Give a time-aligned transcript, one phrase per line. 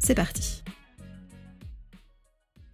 [0.00, 0.64] c'est parti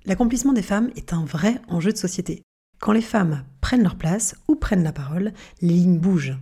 [0.06, 2.42] L'accomplissement des femmes est un vrai enjeu de société.
[2.80, 6.38] Quand les femmes prennent leur place ou prennent la parole, les lignes bougent,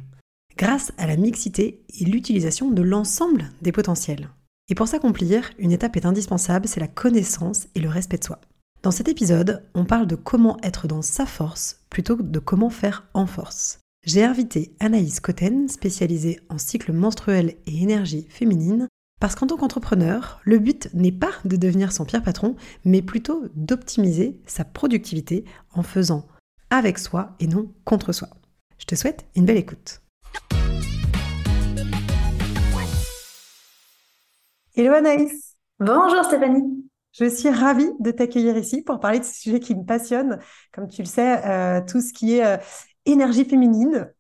[0.57, 4.29] grâce à la mixité et l'utilisation de l'ensemble des potentiels.
[4.69, 8.41] Et pour s'accomplir, une étape est indispensable, c'est la connaissance et le respect de soi.
[8.83, 12.71] Dans cet épisode, on parle de comment être dans sa force plutôt que de comment
[12.71, 13.79] faire en force.
[14.05, 18.89] J'ai invité Anaïs Cotten, spécialisée en cycle menstruel et énergie féminine,
[19.25, 23.45] parce qu'en tant qu'entrepreneur, le but n'est pas de devenir son pire patron, mais plutôt
[23.55, 26.27] d'optimiser sa productivité en faisant
[26.69, 28.29] avec soi et non contre soi.
[28.77, 30.03] Je te souhaite une belle écoute.
[34.77, 36.85] Hello Anaïs Bonjour Stéphanie
[37.19, 40.41] je suis ravie de t'accueillir ici pour parler de ce sujet qui me passionne.
[40.73, 42.57] Comme tu le sais, euh, tout ce qui est euh,
[43.07, 44.13] énergie féminine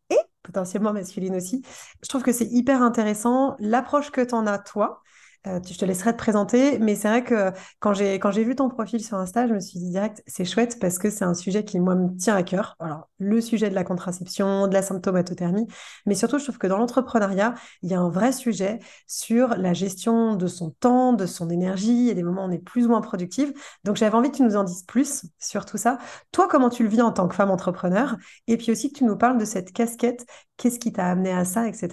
[0.45, 1.63] potentiellement masculine aussi.
[2.03, 5.03] Je trouve que c'est hyper intéressant l'approche que tu en as toi
[5.47, 9.05] euh, je te laisserai te présenter, mais c'est vrai que quand j'ai vu ton profil
[9.05, 11.81] sur Insta, je me suis dit direct, c'est chouette parce que c'est un sujet qui
[11.81, 12.77] moi me tient à cœur.
[12.81, 15.67] Alors le sujet de la contraception, de la symptomatothermie,
[16.07, 19.73] mais surtout je trouve que dans l'entrepreneuriat, il y a un vrai sujet sur la
[19.75, 22.11] gestion de son temps, de son énergie.
[22.11, 23.53] A des moments où on est plus ou moins productive.
[23.85, 25.99] Donc j'avais envie que tu nous en dises plus sur tout ça.
[26.33, 28.17] Toi, comment tu le vis en tant que femme entrepreneur?
[28.47, 30.27] Et puis aussi que tu nous parles de cette casquette.
[30.57, 31.89] Qu'est-ce qui t'a amené à ça, etc.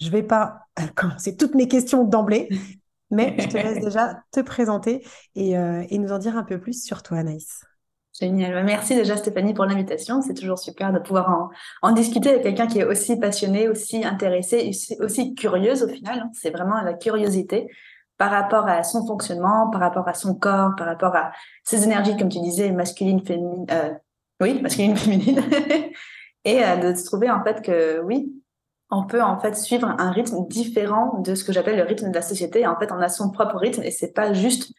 [0.00, 2.48] Je ne vais pas commencer toutes mes questions d'emblée,
[3.10, 6.84] mais je te laisse déjà te présenter euh, et, nous en dire un peu plus
[6.84, 7.64] sur toi, Anaïs.
[8.18, 8.54] Génial.
[8.54, 10.22] Bah, merci déjà Stéphanie pour l'invitation.
[10.22, 11.50] C'est toujours super de pouvoir
[11.82, 16.20] en, discuter avec quelqu'un qui est aussi passionné, aussi intéressé, aussi curieuse au final.
[16.20, 16.30] Hein.
[16.32, 17.66] C'est vraiment la curiosité
[18.16, 21.32] par rapport à son fonctionnement, par rapport à son corps, par rapport à
[21.64, 23.66] ses énergies, comme tu disais, masculine, féminine.
[23.70, 23.92] Euh,
[24.40, 25.42] oui, masculine, féminine.
[26.44, 28.32] et euh, de se trouver en fait que oui,
[28.90, 32.14] on peut en fait suivre un rythme différent de ce que j'appelle le rythme de
[32.14, 32.66] la société.
[32.66, 34.72] En fait, on a son propre rythme et c'est pas juste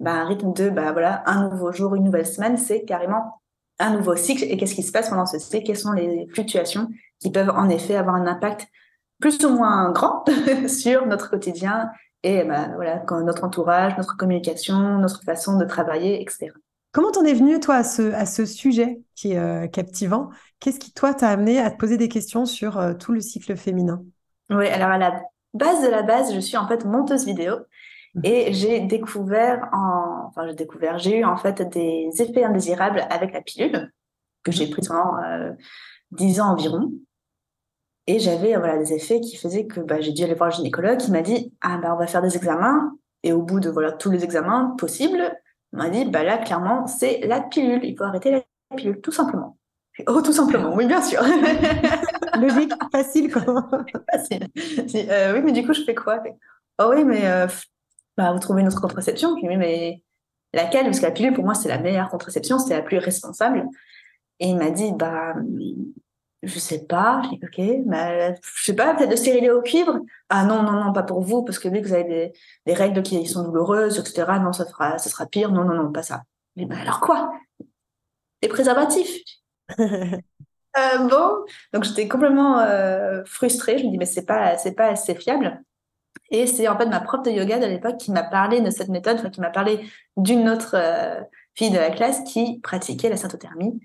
[0.00, 2.56] bah, un rythme de bah voilà un nouveau jour, une nouvelle semaine.
[2.56, 3.40] C'est carrément
[3.78, 4.44] un nouveau cycle.
[4.44, 5.64] Et qu'est-ce qui se passe pendant ce cycle?
[5.64, 6.88] Quelles sont les fluctuations
[7.20, 8.66] qui peuvent en effet avoir un impact
[9.20, 10.24] plus ou moins grand
[10.66, 11.90] sur notre quotidien
[12.24, 16.52] et bah, voilà notre entourage, notre communication, notre façon de travailler, etc.
[16.92, 20.28] Comment t'en es venu, toi, à ce, à ce sujet qui est euh, captivant?
[20.60, 23.56] Qu'est-ce qui, toi, t'a amené à te poser des questions sur euh, tout le cycle
[23.56, 24.04] féminin?
[24.50, 25.22] Oui, alors à la
[25.54, 27.56] base de la base, je suis en fait monteuse vidéo
[28.14, 28.20] mmh.
[28.24, 30.26] et j'ai découvert, en...
[30.28, 33.90] enfin, j'ai découvert, j'ai eu en fait des effets indésirables avec la pilule
[34.42, 34.70] que j'ai mmh.
[34.70, 35.52] prise pendant euh,
[36.10, 36.92] 10 ans environ.
[38.06, 40.98] Et j'avais voilà, des effets qui faisaient que bah, j'ai dû aller voir le gynécologue
[40.98, 42.92] qui m'a dit Ah, bah, on va faire des examens.
[43.22, 45.32] Et au bout de voilà, tous les examens possibles,
[45.72, 47.84] on m'a dit, bah là, clairement, c'est la pilule.
[47.84, 48.42] Il faut arrêter la
[48.76, 49.56] pilule, tout simplement.
[50.06, 51.20] Oh, tout simplement, oui, bien sûr.
[52.40, 53.42] Logique, facile, quoi.
[54.12, 54.48] facile.
[55.10, 56.22] Euh, oui, mais du coup, je fais quoi?
[56.78, 57.46] Oh oui, mais euh,
[58.16, 59.34] bah, vous trouvez une autre contraception?
[59.36, 60.02] Puis oui, mais
[60.54, 60.84] laquelle?
[60.84, 63.66] Parce que la pilule, pour moi, c'est la meilleure contraception, c'est la plus responsable.
[64.40, 65.34] Et il m'a dit, bah,
[66.42, 67.22] je sais pas.
[67.24, 70.00] Je dis, ok, mais je sais pas, peut-être de stériler au cuivre.
[70.28, 72.32] Ah non, non, non, pas pour vous, parce que vu que vous avez des,
[72.66, 75.52] des règles qui sont douloureuses, etc., non, ça fera, ça sera pire.
[75.52, 76.22] Non, non, non, pas ça.
[76.56, 77.32] Mais bah, alors quoi?
[78.42, 79.22] Des préservatifs.
[79.78, 83.78] euh, bon, donc j'étais complètement euh, frustrée.
[83.78, 85.62] Je me dis, mais c'est pas, c'est pas assez fiable.
[86.30, 88.88] Et c'est en fait ma prof de yoga de l'époque qui m'a parlé de cette
[88.88, 89.80] méthode, enfin, qui m'a parlé
[90.16, 91.20] d'une autre euh,
[91.54, 93.80] fille de la classe qui pratiquait la syntothermie.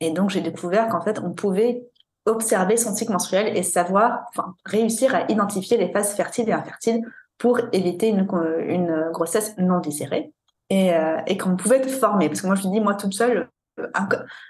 [0.00, 1.84] Et donc, j'ai découvert qu'en fait, on pouvait
[2.26, 7.02] observer son cycle menstruel et savoir, enfin, réussir à identifier les phases fertiles et infertiles
[7.38, 10.32] pour éviter une, grossesse non désirée
[10.70, 12.28] et, euh, et qu'on pouvait être formé.
[12.28, 13.48] Parce que moi, je me dis, moi, toute seule,
[13.80, 13.86] euh,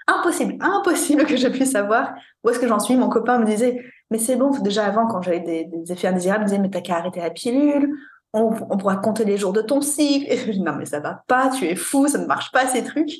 [0.07, 2.95] impossible, impossible que je puisse savoir où est-ce que j'en suis.
[2.95, 6.43] Mon copain me disait, mais c'est bon, déjà avant, quand j'avais des, effets indésirables, il
[6.43, 7.89] me disait, mais t'as qu'à arrêter la pilule,
[8.33, 10.31] on, on, pourra compter les jours de ton cycle.
[10.31, 12.67] Et je dis, non, mais ça va pas, tu es fou, ça ne marche pas
[12.67, 13.13] ces trucs.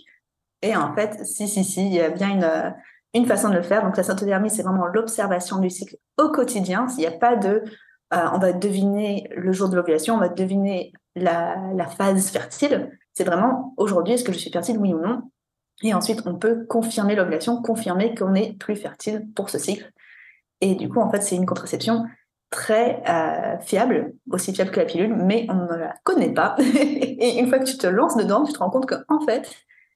[0.61, 2.73] Et en fait, si, si, si, il y a bien une,
[3.13, 3.83] une façon de le faire.
[3.83, 6.87] Donc la syntothermie, c'est vraiment l'observation du cycle au quotidien.
[6.87, 7.63] S'il n'y a pas de,
[8.13, 12.97] euh, on va deviner le jour de l'ovulation, on va deviner la, la phase fertile.
[13.13, 15.21] C'est vraiment aujourd'hui, est-ce que je suis fertile, oui ou non?
[15.83, 19.91] Et ensuite, on peut confirmer l'ovulation, confirmer qu'on est plus fertile pour ce cycle.
[20.61, 22.05] Et du coup, en fait, c'est une contraception
[22.49, 26.55] très euh, fiable, aussi fiable que la pilule, mais on ne la connaît pas.
[26.59, 29.51] et une fois que tu te lances dedans, tu te rends compte qu'en fait,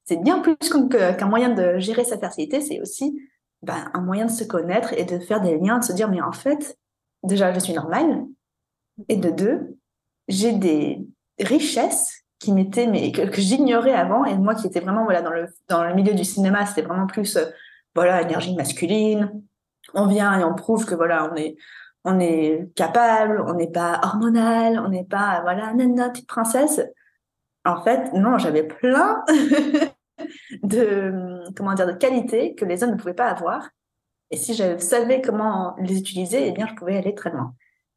[0.07, 0.56] c'est bien plus
[0.89, 3.21] qu'un moyen de gérer sa fertilité, c'est aussi
[3.62, 6.21] ben, un moyen de se connaître et de faire des liens, de se dire, mais
[6.21, 6.77] en fait,
[7.24, 8.24] déjà, je suis normale,
[9.09, 9.77] et de deux,
[10.30, 11.06] j'ai des
[11.39, 15.48] richesses qui m'étaient, mais que, j'ignorais avant, et moi qui étais vraiment voilà, dans, le,
[15.68, 17.45] dans le milieu du cinéma, c'était vraiment plus, euh,
[17.94, 19.44] voilà, énergie masculine,
[19.94, 21.57] on vient et on prouve que voilà, on est,
[22.06, 26.81] on est capable, on n'est pas hormonal, on n'est pas, voilà, nana, petite princesse.
[27.65, 29.25] En fait, non, j'avais plein
[30.63, 33.69] de, comment dire, de qualités que les hommes ne pouvaient pas avoir.
[34.31, 37.53] Et si je savais comment les utiliser, eh bien, je pouvais aller très loin.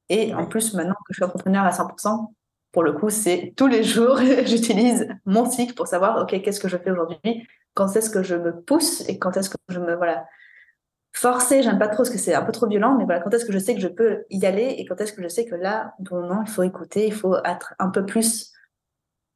[0.09, 2.33] Et en plus, maintenant que je suis entrepreneur à 100%,
[2.73, 6.69] pour le coup, c'est tous les jours, j'utilise mon cycle pour savoir, OK, qu'est-ce que
[6.69, 9.95] je fais aujourd'hui, quand est-ce que je me pousse et quand est-ce que je me,
[9.97, 10.27] voilà,
[11.13, 13.45] forcer, j'aime pas trop parce que c'est un peu trop violent, mais voilà, quand est-ce
[13.45, 15.55] que je sais que je peux y aller et quand est-ce que je sais que
[15.55, 18.53] là, le moment, il faut écouter, il faut être un peu plus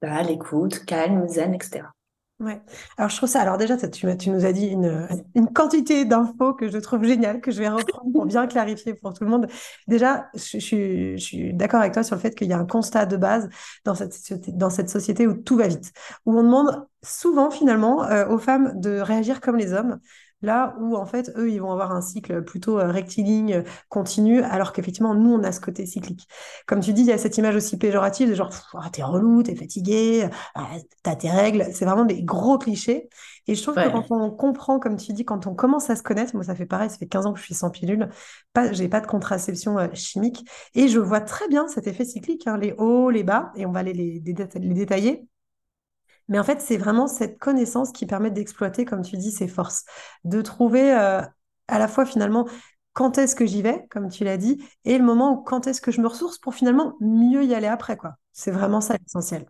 [0.00, 1.82] bah, à l'écoute, calme, zen, etc.
[2.44, 2.60] Ouais.
[2.98, 3.40] Alors je trouve ça.
[3.40, 5.08] Alors déjà, tu, nous as dit une,
[5.54, 9.24] quantité d'infos que je trouve géniale, que je vais reprendre pour bien clarifier pour tout
[9.24, 9.46] le monde.
[9.88, 13.16] Déjà, je, suis d'accord avec toi sur le fait qu'il y a un constat de
[13.16, 13.48] base
[13.84, 15.92] dans cette, dans cette société où tout va vite,
[16.26, 20.00] où on demande souvent finalement euh, aux femmes de réagir comme les hommes.
[20.44, 24.74] Là où, en fait, eux, ils vont avoir un cycle plutôt euh, rectiligne, continu, alors
[24.74, 26.28] qu'effectivement, nous, on a ce côté cyclique.
[26.66, 29.42] Comme tu dis, il y a cette image aussi péjorative de genre, ah, t'es relou,
[29.42, 30.66] t'es fatigué, ah,
[31.02, 31.66] t'as tes règles.
[31.72, 33.08] C'est vraiment des gros clichés.
[33.46, 36.02] Et je trouve que quand on comprend, comme tu dis, quand on commence à se
[36.02, 38.08] connaître, moi, ça fait pareil, ça fait 15 ans que je suis sans pilule,
[38.52, 40.44] pas, j'ai pas de contraception euh, chimique,
[40.74, 43.72] et je vois très bien cet effet cyclique, hein, les hauts, les bas, et on
[43.72, 45.26] va aller les, les détailler.
[46.28, 49.84] Mais en fait, c'est vraiment cette connaissance qui permet d'exploiter, comme tu dis, ses forces,
[50.24, 51.20] de trouver euh,
[51.68, 52.46] à la fois finalement
[52.92, 55.80] quand est-ce que j'y vais, comme tu l'as dit, et le moment où quand est-ce
[55.80, 58.14] que je me ressource pour finalement mieux y aller après, quoi.
[58.32, 59.46] C'est vraiment ça l'essentiel.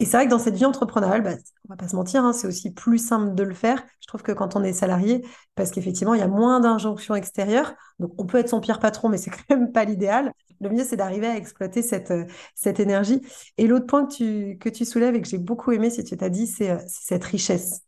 [0.00, 1.34] Et c'est vrai que dans cette vie entrepreneuriale, bah,
[1.68, 3.84] on va pas se mentir, hein, c'est aussi plus simple de le faire.
[4.00, 5.24] Je trouve que quand on est salarié,
[5.54, 7.74] parce qu'effectivement, il y a moins d'injonctions extérieures.
[7.98, 10.32] Donc, on peut être son pire patron, mais c'est quand même pas l'idéal.
[10.60, 13.22] Le mieux, c'est d'arriver à exploiter cette, euh, cette énergie.
[13.56, 16.16] Et l'autre point que tu, que tu soulèves et que j'ai beaucoup aimé, si tu
[16.16, 17.82] t'as dit, c'est euh, cette richesse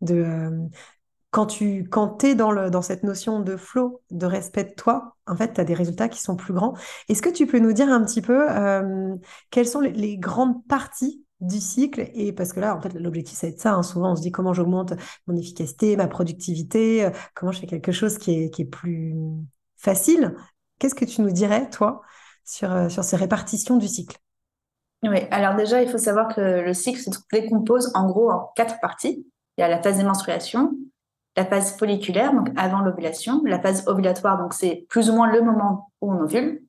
[0.00, 0.50] de, euh,
[1.30, 5.16] quand tu quand es dans, le, dans cette notion de flow, de respect de toi,
[5.26, 6.74] en fait, tu as des résultats qui sont plus grands.
[7.08, 8.46] Est-ce que tu peux nous dire un petit peu
[9.50, 12.10] quelles sont les, grandes parties du cycle?
[12.14, 13.82] Et parce que là en fait l'objectif c'est ça hein.
[13.82, 14.94] souvent on se dit comment j'augmente
[15.26, 19.14] mon efficacité ma productivité comment je fais quelque chose qui est, qui est plus
[19.76, 20.34] facile
[20.78, 22.02] qu'est-ce que tu nous dirais toi
[22.44, 24.16] sur, euh, sur ces répartitions du cycle?
[25.02, 28.80] Oui alors déjà il faut savoir que le cycle se décompose en gros en quatre
[28.80, 29.26] parties
[29.56, 30.72] il y a la phase des menstruations
[31.36, 35.40] la phase folliculaire donc avant l'ovulation la phase ovulatoire donc c'est plus ou moins le
[35.40, 36.62] moment où on ovule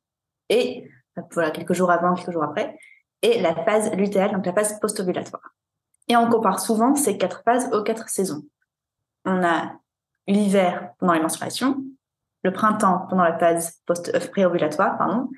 [0.50, 0.88] et
[1.32, 2.78] voilà quelques jours avant quelques jours après
[3.22, 5.54] et la phase lutéale, donc la phase post-ovulatoire.
[6.08, 8.44] Et on compare souvent ces quatre phases aux quatre saisons.
[9.26, 9.74] On a
[10.28, 11.84] l'hiver pendant les menstruations,
[12.44, 15.30] le printemps pendant la phase post euh, préovulatoire, pardon,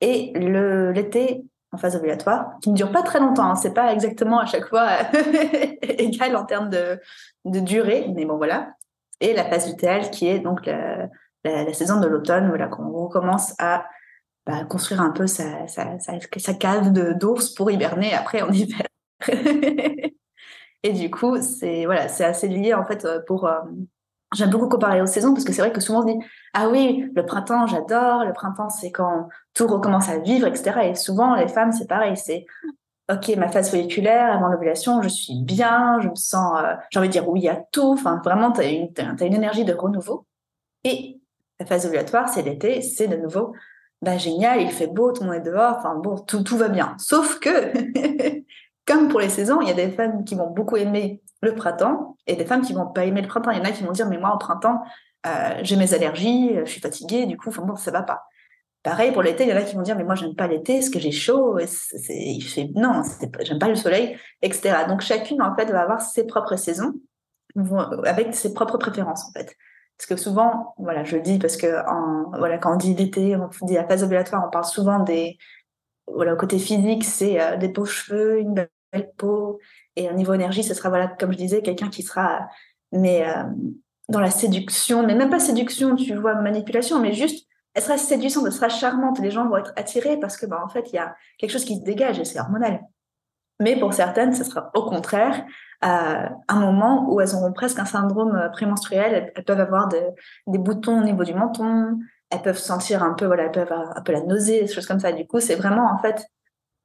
[0.00, 3.50] et l'été en phase ovulatoire, qui ne dure pas très longtemps.
[3.50, 3.54] Hein.
[3.54, 4.88] C'est pas exactement à chaque fois
[5.82, 7.00] égal en termes de,
[7.44, 8.72] durée, mais bon voilà.
[9.20, 13.86] Et la phase lutéale, qui est donc la, saison de l'automne, voilà, qu'on recommence à
[14.46, 15.66] bah, construire un peu sa,
[16.58, 18.86] cave d'ours pour hiberner après en hiver.
[20.82, 23.48] et du coup, c'est voilà, c'est assez lié en fait euh, pour.
[24.34, 26.68] J'aime beaucoup comparer aux saisons parce que c'est vrai que souvent on se dit ah
[26.68, 31.34] oui le printemps j'adore le printemps c'est quand tout recommence à vivre etc et souvent
[31.34, 32.46] les femmes c'est pareil c'est
[33.10, 37.08] ok ma phase folliculaire avant l'ovulation je suis bien je me sens euh, j'ai envie
[37.08, 37.92] de dire oui à tout.
[37.92, 40.26] Enfin vraiment tu as une, as une énergie de renouveau.
[40.84, 41.20] Et
[41.58, 43.52] la phase ovulatoire c'est l'été c'est de nouveau
[44.02, 46.68] bah génial, il fait beau, tout le monde est dehors, enfin bon, tout, tout va
[46.68, 46.96] bien.
[46.98, 47.50] Sauf que,
[48.90, 52.16] comme pour les saisons, il y a des femmes qui vont beaucoup aimer le printemps
[52.26, 53.52] et des femmes qui vont pas aimer le printemps.
[53.52, 54.82] Il y en a qui vont dire, mais moi, au printemps,
[55.26, 58.24] euh, j'ai mes allergies, je suis fatiguée, du coup, bon, ça va pas.
[58.82, 60.78] Pareil pour l'été, il y en a qui vont dire, mais moi, j'aime pas l'été,
[60.78, 61.66] parce que j'ai chaud, et
[62.08, 63.02] il fait, non,
[63.42, 64.86] j'aime pas le soleil, etc.
[64.88, 66.94] Donc, chacune, en fait, va avoir ses propres saisons,
[68.04, 69.54] avec ses propres préférences, en fait.
[69.98, 73.36] Parce que souvent, voilà, je le dis parce que en, voilà, quand on dit l'été,
[73.36, 75.36] on dit la phase ovulatoire, on parle souvent des,
[76.08, 78.70] voilà, au côté physique, c'est euh, des beaux cheveux, une belle
[79.16, 79.58] peau.
[79.96, 82.48] Et au niveau énergie, ce sera, voilà, comme je disais, quelqu'un qui sera,
[82.92, 83.44] mais euh,
[84.08, 88.44] dans la séduction, mais même pas séduction, tu vois, manipulation, mais juste, elle sera séduisante,
[88.46, 89.20] elle sera charmante.
[89.20, 91.64] Les gens vont être attirés parce que, bah, en fait, il y a quelque chose
[91.64, 92.80] qui se dégage et c'est hormonal.
[93.60, 95.44] Mais pour certaines, ce sera au contraire
[95.82, 99.32] à un moment où elles auront presque un syndrome prémenstruel.
[99.34, 101.98] Elles, peuvent avoir des boutons au niveau du menton,
[102.30, 104.86] elles peuvent sentir un peu, voilà, elles peuvent avoir un peu la nausée, des choses
[104.86, 105.12] comme ça.
[105.12, 106.26] Du coup, c'est vraiment en fait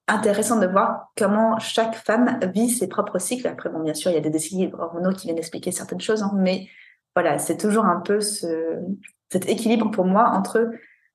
[0.07, 3.47] intéressant de voir comment chaque femme vit ses propres cycles.
[3.47, 6.23] Après, bon, bien sûr, il y a des déséquilibres hormonaux qui viennent expliquer certaines choses,
[6.23, 6.67] hein, mais
[7.15, 8.77] voilà, c'est toujours un peu ce,
[9.31, 10.69] cet équilibre pour moi entre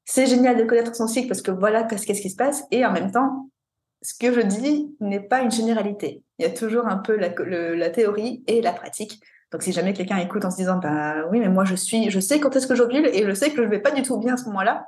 [0.04, 2.92] c'est génial de connaître son cycle parce que voilà qu'est-ce qui se passe et en
[2.92, 3.50] même temps,
[4.02, 6.24] ce que je dis n'est pas une généralité.
[6.38, 7.28] Il y a toujours un peu la,
[7.74, 9.20] la théorie et la pratique.
[9.52, 12.20] Donc, si jamais quelqu'un écoute en se disant, bah oui, mais moi, je suis, je
[12.20, 14.34] sais quand est-ce que j'ovule et je sais que je vais pas du tout bien
[14.34, 14.86] à ce moment-là,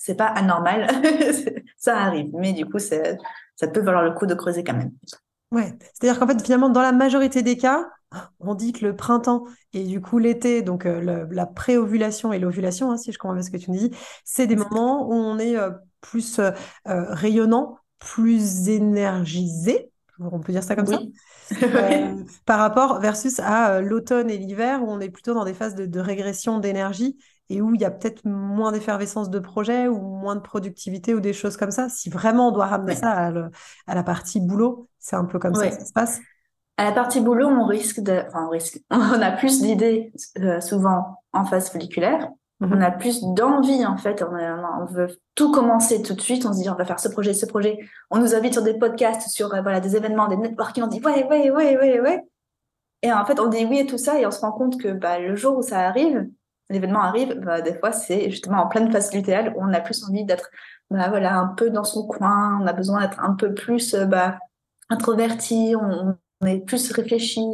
[0.00, 0.88] c'est pas anormal.
[1.76, 2.30] ça arrive.
[2.32, 2.96] Mais du coup, ça
[3.68, 4.92] peut valoir le coup de creuser quand même.
[5.52, 5.74] Ouais.
[5.92, 7.86] C'est-à-dire qu'en fait, finalement, dans la majorité des cas,
[8.40, 12.90] on dit que le printemps et du coup l'été, donc euh, la pré-ovulation et l'ovulation,
[12.90, 13.90] hein, si je comprends bien ce que tu me dis,
[14.24, 16.50] c'est des moments où on est euh, plus euh,
[16.86, 20.98] rayonnant, plus énergisé, on peut dire ça comme ça,
[22.46, 26.00] par rapport versus à l'automne et l'hiver où on est plutôt dans des phases de
[26.00, 27.18] régression d'énergie
[27.50, 31.20] et où il y a peut-être moins d'effervescence de projet ou moins de productivité ou
[31.20, 31.88] des choses comme ça.
[31.88, 33.32] Si vraiment on doit ramener ça
[33.86, 36.20] à, la partie boulot, c'est un peu comme ça que ça se passe.
[36.76, 40.60] À la partie boulot, on risque de, enfin, on risque, on a plus d'idées euh,
[40.60, 42.28] souvent en phase folliculaire.
[42.60, 42.72] Mhm.
[42.72, 44.22] On a plus d'envie en fait.
[44.22, 46.46] On, veut tout commencer tout de suite.
[46.46, 47.78] On se dit on va faire ce projet, ce projet.
[48.10, 50.84] On nous invite sur des podcasts, sur euh, voilà des événements, des networking.
[50.84, 52.20] On dit ouais, ouais, ouais, ouais, ouais.
[53.02, 54.92] Et en fait, on dit oui à tout ça et on se rend compte que
[54.92, 56.28] bah, le jour où ça arrive,
[56.70, 60.04] l'événement arrive, bah, des fois, c'est justement en pleine phase lutéale où on a plus
[60.04, 60.50] envie d'être
[60.90, 64.06] bah, voilà, un peu dans son coin, on a besoin d'être un peu plus euh,
[64.06, 64.38] bah,
[64.88, 67.44] introverti, on, est plus réfléchi,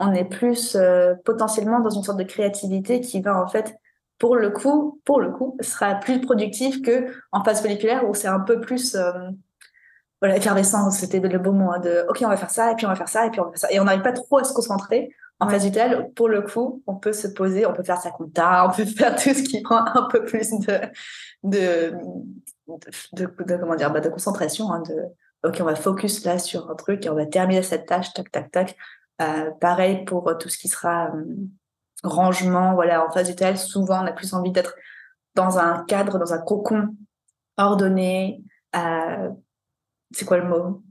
[0.00, 3.74] on est plus euh, potentiellement dans une sorte de créativité qui va en fait,
[4.18, 8.28] pour le coup, pour le coup, sera plus productif que en phase folliculaire où c'est
[8.28, 9.12] un peu plus euh,
[10.22, 12.86] voilà, effervescent, c'était le beau mot, hein, de ok, on va faire ça, et puis
[12.86, 13.72] on va faire ça, et puis on va faire ça.
[13.72, 15.12] Et on n'arrive pas trop à se concentrer.
[15.40, 18.64] En phase utile, pour le coup, on peut se poser, on peut faire sa compta,
[18.68, 20.78] on peut faire tout ce qui prend un peu plus de,
[21.42, 21.92] de,
[23.14, 23.26] de,
[23.56, 24.94] comment dire, bah, de concentration, hein, de
[25.48, 28.30] ok, on va focus là sur un truc et on va terminer cette tâche, tac,
[28.30, 28.76] tac, tac.
[29.20, 31.24] Euh, pareil pour tout ce qui sera euh,
[32.04, 34.76] rangement, voilà, en phase utile, souvent on a plus envie d'être
[35.34, 36.94] dans un cadre, dans un cocon
[37.56, 38.44] ordonné.
[38.76, 39.28] Euh,
[40.12, 40.82] c'est quoi le mot?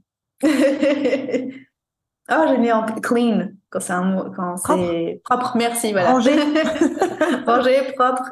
[2.30, 5.56] Oh, j'ai mis en clean quand c'est un mot, quand c'est propre.
[5.56, 6.12] Merci, voilà.
[6.12, 6.32] Rangé.
[7.46, 8.30] Rangé, propre.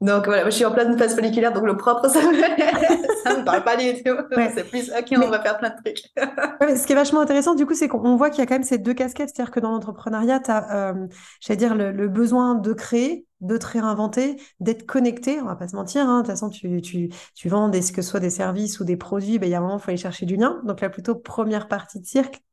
[0.00, 2.30] Donc voilà, je suis en pleine phase folliculaire, donc le propre, ça me,
[3.38, 4.16] me parle pas du tout.
[4.54, 6.04] C'est plus, ok, on va faire plein de trucs.
[6.78, 8.62] ce qui est vachement intéressant, du coup, c'est qu'on voit qu'il y a quand même
[8.62, 9.30] ces deux casquettes.
[9.34, 11.06] C'est-à-dire que dans l'entrepreneuriat, tu as, euh,
[11.40, 15.40] j'allais dire, le, besoin de créer, de te réinventer, d'être connecté.
[15.40, 16.08] On va pas se mentir.
[16.08, 16.18] Hein.
[16.18, 19.38] De toute façon, tu, tu, tu vends des, que soit des services ou des produits,
[19.38, 20.60] ben, il y a un moment, il faut aller chercher du lien.
[20.64, 22.04] Donc là, plutôt première partie de,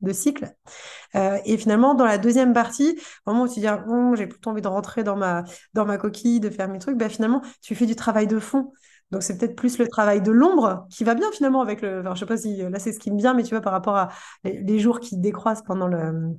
[0.02, 0.54] de cycle.
[1.16, 4.50] Euh, et finalement, dans la deuxième partie, au moment où tu dis, oh, j'ai plutôt
[4.52, 7.76] envie de rentrer dans ma, dans ma coquille, de faire mes trucs, ben, finalement, tu
[7.76, 8.72] fais du travail de fond.
[9.12, 12.00] Donc c'est peut-être plus le travail de l'ombre qui va bien finalement avec le.
[12.02, 13.72] Enfin, je sais pas si là c'est ce qui me vient, mais tu vois par
[13.72, 14.10] rapport à
[14.44, 16.36] les jours qui décroissent pendant le,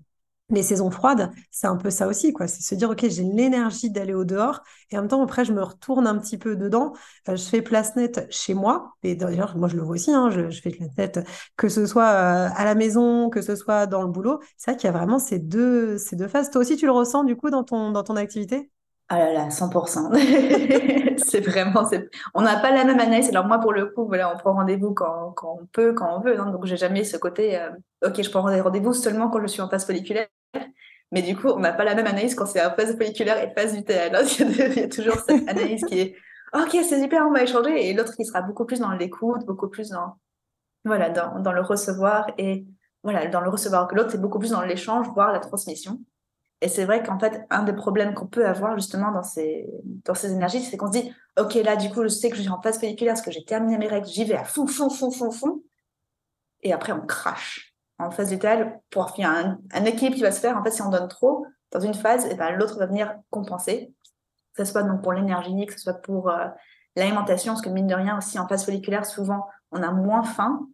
[0.51, 2.47] les saisons froides, c'est un peu ça aussi, quoi.
[2.47, 5.53] C'est se dire, OK, j'ai l'énergie d'aller au dehors, et en même temps, après, je
[5.53, 6.93] me retourne un petit peu dedans.
[7.29, 10.31] Euh, je fais place nette chez moi, et d'ailleurs, moi, je le vois aussi, hein,
[10.31, 11.27] je, fais place nette,
[11.57, 14.41] que ce soit euh, à la maison, que ce soit dans le boulot.
[14.57, 16.51] C'est vrai qu'il y a vraiment ces deux, ces deux phases.
[16.51, 18.71] Toi aussi, tu le ressens, du coup, dans ton, dans ton activité?
[19.09, 21.17] Ah là là, 100%.
[21.19, 21.89] c'est vraiment,
[22.35, 23.29] on n'a pas la même analyse.
[23.29, 26.21] Alors moi, pour le coup, voilà, on prend rendez-vous quand, quand on peut, quand on
[26.21, 26.39] veut.
[26.41, 26.51] Hein.
[26.51, 27.71] donc j'ai jamais ce côté, euh,
[28.05, 30.27] ok, je prends rendez-vous seulement quand je suis en phase folliculaire.
[31.13, 33.53] Mais du coup, on n'a pas la même analyse quand c'est en phase folliculaire et
[33.55, 34.17] phase UTL.
[34.39, 36.17] Il y a toujours cette analyse qui est,
[36.53, 37.89] ok, c'est super, on va échanger.
[37.89, 40.17] Et l'autre qui sera beaucoup plus dans l'écoute, beaucoup plus dans,
[40.85, 42.67] voilà, dans, dans le recevoir et
[43.03, 43.87] voilà, dans le recevoir.
[43.87, 46.01] Que l'autre, c'est beaucoup plus dans l'échange, voire la transmission.
[46.61, 49.69] Et c'est vrai qu'en fait, un des problèmes qu'on peut avoir justement dans ces,
[50.05, 52.43] dans ces énergies, c'est qu'on se dit, OK, là, du coup, je sais que je
[52.43, 54.89] suis en phase folliculaire parce que j'ai terminé mes règles, j'y vais à fond, fond,
[54.89, 55.63] fond, fond, fond.
[56.63, 57.76] Et après, on crache.
[57.99, 60.57] En phase vitale, pour il y a un, un, équilibre qui va se faire.
[60.57, 63.15] En fait, si on donne trop dans une phase, et eh ben, l'autre va venir
[63.31, 63.93] compenser.
[64.55, 66.47] Que ce soit donc pour l'énergie, que ce soit pour euh,
[66.95, 70.67] l'alimentation, parce que mine de rien, aussi en phase folliculaire, souvent, on a moins faim.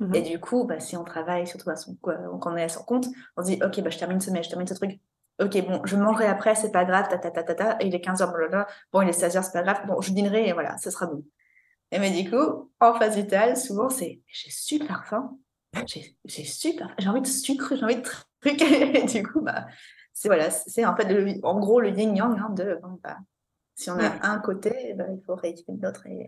[0.00, 0.16] Mm-hmm.
[0.16, 3.06] Et du coup, bah, si on travaille surtout à son, on est à son compte,
[3.36, 5.00] on se dit, OK, bah, je termine ce mail, je termine ce truc
[5.40, 7.94] ok, bon, je mangerai après, c'est pas grave, ta, ta, ta, ta, ta, et il
[7.94, 8.66] est 15h, blablabla.
[8.92, 11.24] bon, il est 16h, c'est pas grave, bon, je dînerai et voilà, ce sera bon.
[11.90, 15.36] Et mais du coup, en phase vitale, souvent, c'est j'ai super faim,
[15.86, 19.66] j'ai super, j'ai envie de sucre, j'ai envie de trucs, et du coup, bah,
[20.12, 23.18] c'est voilà, c'est en fait, le, en gros, le yin-yang hein, de, bon, bah,
[23.74, 26.26] si on a un côté, bah, il faut rééquilibrer l'autre et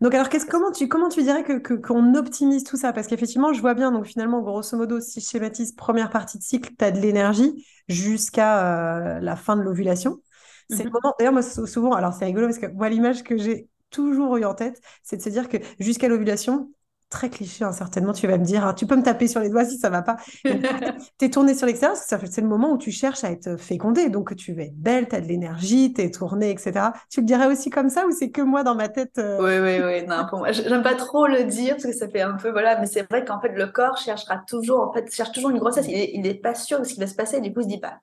[0.00, 2.92] donc, alors, comment, tu, comment tu dirais que, qu'on optimise tout ça?
[2.94, 6.42] Parce qu'effectivement, je vois bien, donc finalement, grosso modo, si je schématise première partie de
[6.42, 10.22] cycle, tu as de l'énergie jusqu'à euh, la fin de l'ovulation.
[10.70, 10.92] C'est le mhm.
[11.02, 14.44] moment, d'ailleurs, moi, souvent, alors c'est rigolo parce que moi, l'image que j'ai toujours eu
[14.44, 16.70] en tête, c'est de se dire que jusqu'à l'ovulation,
[17.10, 19.50] très cliché, hein, certainement, tu vas me dire, hein, tu peux me taper sur les
[19.50, 20.16] doigts si ça va pas.
[20.44, 20.48] tu
[21.20, 24.54] es tourné sur l'extérieur, c'est le moment où tu cherches à être fécondée, donc tu
[24.54, 26.72] vas être belle, tu as de l'énergie, tu es tournée, etc.
[27.10, 29.38] Tu le dirais aussi comme ça ou c'est que moi dans ma tête euh?
[29.40, 32.22] Oui, oui, oui, non, pour moi, j'aime pas trop le dire parce que ça fait
[32.22, 35.32] un peu, voilà, mais c'est vrai qu'en fait, le corps cherchera toujours, en fait, cherche
[35.32, 37.60] toujours une grossesse, il est, pas sûr de ce qui va se passer, du coup,
[37.60, 37.98] il se dit, pas.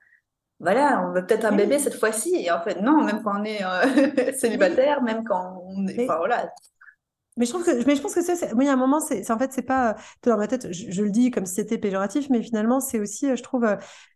[0.60, 2.34] Bah, voilà, on veut peut-être un bébé cette fois-ci.
[2.34, 6.04] Et en fait, non, même quand on est euh, célibataire, même quand on est.
[6.04, 6.52] Enfin, voilà,
[7.38, 9.62] mais je trouve que, mais pense que y a un moment, c'est, en fait, c'est
[9.62, 13.34] pas, dans ma tête, je, le dis comme si c'était péjoratif, mais finalement, c'est aussi,
[13.36, 13.64] je trouve,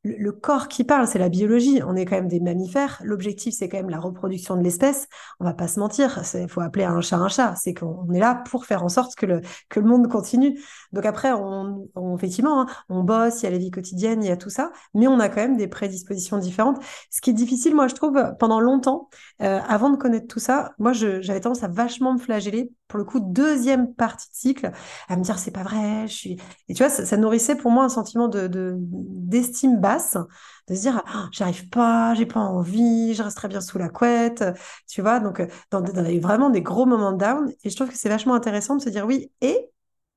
[0.02, 1.81] le, corps qui parle, c'est la biologie.
[1.87, 3.00] On est quand même des mammifères.
[3.05, 5.07] L'objectif, c'est quand même la reproduction de l'espèce.
[5.38, 6.23] On va pas se mentir.
[6.35, 7.55] Il faut appeler un chat un chat.
[7.57, 10.59] C'est qu'on est là pour faire en sorte que le, que le monde continue.
[10.93, 11.87] Donc après, on,
[12.17, 14.73] effectivement, hein, on bosse, il y a la vie quotidienne, il y a tout ça,
[14.95, 16.83] mais on a quand même des prédispositions différentes.
[17.11, 19.09] Ce qui est difficile, moi, je trouve, pendant longtemps,
[19.43, 23.06] euh, avant de connaître tout ça, moi, j'avais tendance à vachement me flageller pour le
[23.06, 24.70] coup, deuxième partie de cycle,
[25.08, 26.37] à me dire c'est pas vrai, je suis.
[26.68, 30.18] Et tu vois, ça, nourrissait pour moi un sentiment de d'estime basse,
[30.68, 34.44] de se dire oh, j'arrive pas, j'ai pas envie, je resterai bien sous la couette,
[34.87, 35.20] tu vois.
[35.20, 35.82] Donc, euh, dans,
[36.20, 37.50] vraiment des gros moments down.
[37.64, 39.72] Et je trouve que c'est vachement intéressant de se dire oui, et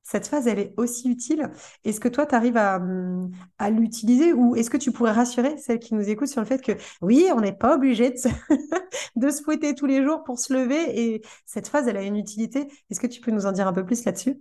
[0.06, 1.50] cette phase, elle est aussi utile.
[1.84, 5.58] Est-ce que toi, tu arrives à, hum, à l'utiliser ou est-ce que tu pourrais rassurer
[5.58, 6.72] celles qui nous écoutent sur le fait que
[7.02, 8.28] oui, on n'est pas obligé de se,
[9.16, 12.14] de se fouetter tous les jours pour se lever et cette phase, elle a une
[12.14, 12.68] utilité.
[12.88, 14.40] Est-ce que tu peux nous en dire un peu plus là-dessus?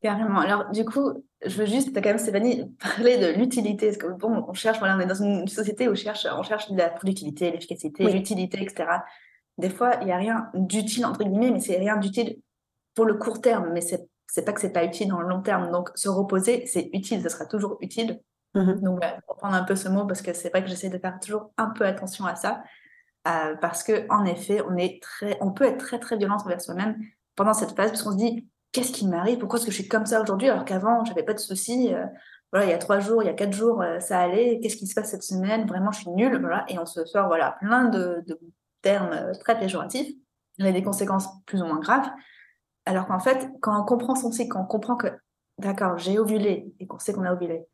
[0.00, 0.38] Carrément.
[0.38, 3.88] Alors, du coup, je veux juste, quand même, Stéphanie, parler de l'utilité.
[3.88, 6.42] Parce que, bon, on cherche, voilà, on est dans une société où on cherche, on
[6.42, 6.70] cherche
[7.02, 9.02] l'utilité, l'efficacité, l'utilité, etc.
[9.58, 12.38] Des fois, il n'y a rien d'utile, entre guillemets, mais c'est rien d'utile
[12.94, 15.42] pour le court terme, mais c'est c'est pas que c'est pas utile dans le long
[15.42, 15.70] terme.
[15.70, 18.20] Donc, se reposer, c'est utile, ce sera toujours utile.
[18.54, 18.80] Mm-hmm.
[18.80, 21.18] Donc, pour prendre un peu ce mot, parce que c'est vrai que j'essaie de faire
[21.20, 22.62] toujours un peu attention à ça,
[23.28, 26.60] euh, parce que en effet, on est très, on peut être très très violent envers
[26.60, 26.96] soi-même
[27.36, 29.38] pendant cette phase, parce qu'on se dit, qu'est-ce qui m'arrive?
[29.38, 32.04] Pourquoi est-ce que je suis comme ça aujourd'hui alors qu'avant, j'avais pas de soucis euh,
[32.52, 34.58] Voilà, il y a trois jours, il y a quatre jours, euh, ça allait.
[34.60, 35.66] Qu'est-ce qui se passe cette semaine?
[35.66, 36.38] Vraiment, je suis nulle.
[36.40, 38.38] Voilà, et on se sort voilà plein de, de
[38.82, 40.08] termes très péjoratifs.
[40.58, 42.10] Il y a des conséquences plus ou moins graves.
[42.86, 45.08] Alors qu'en fait, quand on comprend son cycle, quand on comprend que,
[45.58, 47.66] d'accord, j'ai ovulé et qu'on sait qu'on a ovulé,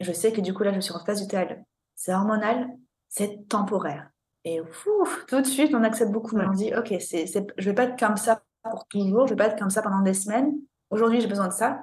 [0.00, 2.68] je sais que du coup là, je suis en phase utérale, c'est hormonal,
[3.08, 4.10] c'est temporaire.
[4.44, 4.60] Et
[5.28, 6.36] tout de suite, on accepte beaucoup.
[6.36, 9.38] On dit, ok, c'est, c'est, je vais pas être comme ça pour toujours, je vais
[9.38, 10.52] pas être comme ça pendant des semaines.
[10.90, 11.82] Aujourd'hui, j'ai besoin de ça.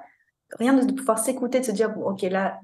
[0.58, 2.60] Rien de, pouvoir s'écouter, de se dire, ok, là,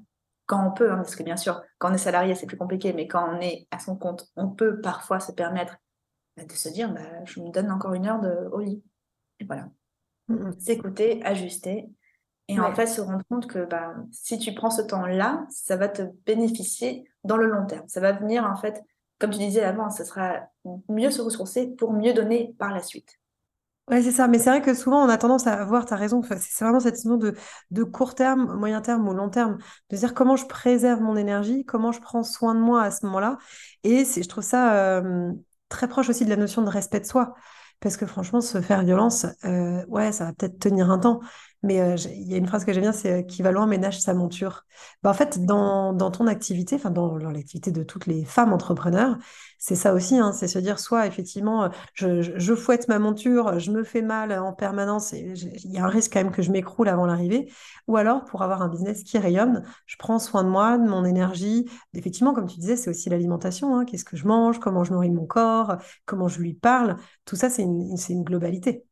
[0.47, 2.93] quand on peut, hein, parce que bien sûr, quand on est salarié, c'est plus compliqué,
[2.93, 5.77] mais quand on est à son compte, on peut parfois se permettre
[6.37, 8.83] bah, de se dire, bah, je me donne encore une heure de, au lit.
[9.41, 9.69] Et voilà.
[10.29, 10.61] Mmh, mmh.
[10.61, 11.89] s'écouter, ajuster.
[12.49, 15.89] Et en fait, se rendre compte que bah, si tu prends ce temps-là, ça va
[15.89, 17.89] te bénéficier dans le long terme.
[17.89, 18.85] Ça va venir, en fait,
[19.19, 20.43] comme tu disais avant, ça sera
[20.89, 23.19] mieux se ressourcer pour mieux donner par la suite.
[23.89, 24.29] Ouais, c'est ça.
[24.29, 26.81] Mais c'est vrai que souvent, on a tendance à avoir, tu as raison, c'est vraiment
[26.81, 27.35] cette notion de,
[27.71, 29.59] de court terme, moyen terme ou long terme,
[29.91, 33.07] de dire comment je préserve mon énergie, comment je prends soin de moi à ce
[33.07, 33.39] moment-là.
[33.85, 35.33] Et je trouve ça euh,
[35.69, 37.35] très proche aussi de la notion de respect de soi.
[37.81, 41.21] Parce que franchement, se faire violence, euh, ouais, ça va peut-être tenir un temps.
[41.63, 43.67] Mais euh, il y a une phrase que j'aime bien, c'est euh, qui va loin
[43.67, 44.65] ménage sa monture.
[45.03, 49.17] Bah, en fait, dans, dans ton activité, enfin dans, l'activité de toutes les femmes entrepreneurs,
[49.59, 53.59] c'est ça aussi, hein, c'est se dire soit effectivement, euh, je, je, fouette ma monture,
[53.59, 56.51] je me fais mal en permanence, il y a un risque quand même que je
[56.51, 57.51] m'écroule avant l'arrivée,
[57.89, 61.05] ou alors pour avoir un business qui rayonne, je prends soin de moi, de mon
[61.05, 61.69] énergie.
[61.95, 65.11] Effectivement, comme tu disais, c'est aussi l'alimentation, hein, qu'est-ce que je mange, comment je nourris
[65.11, 68.85] mon corps, comment je lui parle, tout ça, c'est une, une globalité.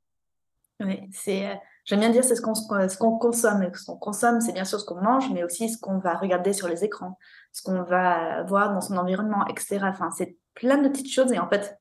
[0.80, 3.68] Oui, c'est J'aime bien dire c'est ce qu'on qu'on consomme.
[3.74, 6.52] ce qu'on consomme, c'est bien sûr ce qu'on mange, mais aussi ce qu'on va regarder
[6.52, 7.18] sur les écrans,
[7.52, 9.80] ce qu'on va voir dans son environnement, etc.
[9.82, 11.30] Enfin, c'est plein de petites choses.
[11.32, 11.78] Et en fait,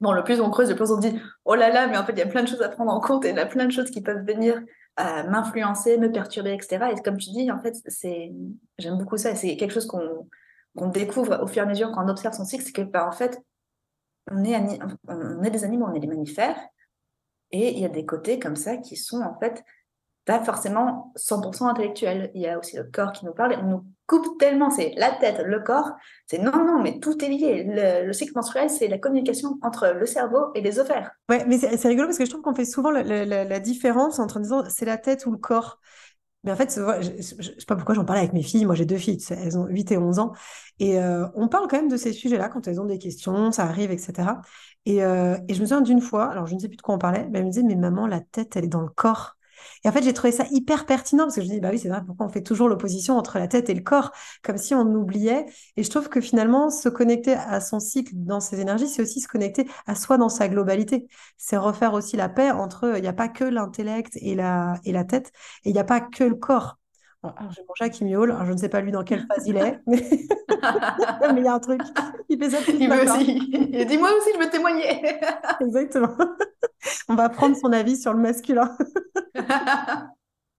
[0.00, 2.12] bon, le plus on creuse, le plus on dit oh là là, mais en fait,
[2.12, 3.64] il y a plein de choses à prendre en compte et il y a plein
[3.64, 4.62] de choses qui peuvent venir
[5.00, 6.88] euh, m'influencer, me perturber, etc.
[6.92, 8.32] Et comme tu dis, en fait, c'est
[8.78, 9.34] j'aime beaucoup ça.
[9.34, 10.28] C'est quelque chose qu'on
[10.76, 13.08] qu'on découvre au fur et à mesure quand on observe son cycle, c'est que bah,
[13.08, 13.40] en fait,
[14.30, 16.58] on est, on est des animaux, on est des mammifères
[17.52, 19.64] et il y a des côtés comme ça qui sont en fait
[20.26, 22.30] pas forcément 100% intellectuels.
[22.34, 23.52] Il y a aussi le corps qui nous parle.
[23.52, 25.92] Et on nous coupe tellement, c'est la tête, le corps.
[26.26, 27.64] C'est non, non, mais tout est lié.
[28.04, 31.12] Le, cycle menstruel, c'est la communication entre le cerveau et les ovaires.
[31.30, 34.64] Ouais, mais c'est rigolo parce que je trouve qu'on fait souvent la, différence entre disant
[34.68, 35.78] c'est la tête ou le corps.
[36.46, 38.64] Mais en fait, je ne sais pas pourquoi j'en parlais avec mes filles.
[38.64, 40.32] Moi, j'ai deux filles, elles ont 8 et 11 ans.
[40.78, 43.64] Et euh, on parle quand même de ces sujets-là quand elles ont des questions, ça
[43.64, 44.40] arrive, etc.
[44.88, 46.98] Euh, et, je me souviens d'une fois, alors je ne sais plus de quoi on
[46.98, 49.35] parlait, mais elle me disait, mais maman, la tête, elle est dans le corps.
[49.84, 51.78] Et en fait, j'ai trouvé ça hyper pertinent parce que je me dis, bah oui,
[51.78, 54.74] c'est vrai, pourquoi on fait toujours l'opposition entre la tête et le corps, comme si
[54.74, 55.46] on oubliait.
[55.76, 59.20] Et je trouve que finalement, se connecter à son cycle dans ses énergies, c'est aussi
[59.20, 61.06] se connecter à soi dans sa globalité.
[61.36, 64.92] C'est refaire aussi la paix entre, il n'y a pas que l'intellect et la, et
[64.92, 65.32] la tête,
[65.64, 66.78] et il n'y a pas que le corps.
[67.36, 68.30] Alors, j'ai mon chat qui miaule.
[68.30, 71.54] Alors, je ne sais pas lui dans quelle phase il est, mais il y a
[71.54, 71.80] un truc.
[72.28, 73.50] Il fait ça Il veut aussi.
[73.72, 75.18] Il dit moi aussi, je veux témoigner.
[75.60, 76.16] Exactement.
[77.08, 78.76] On va prendre son avis sur le masculin.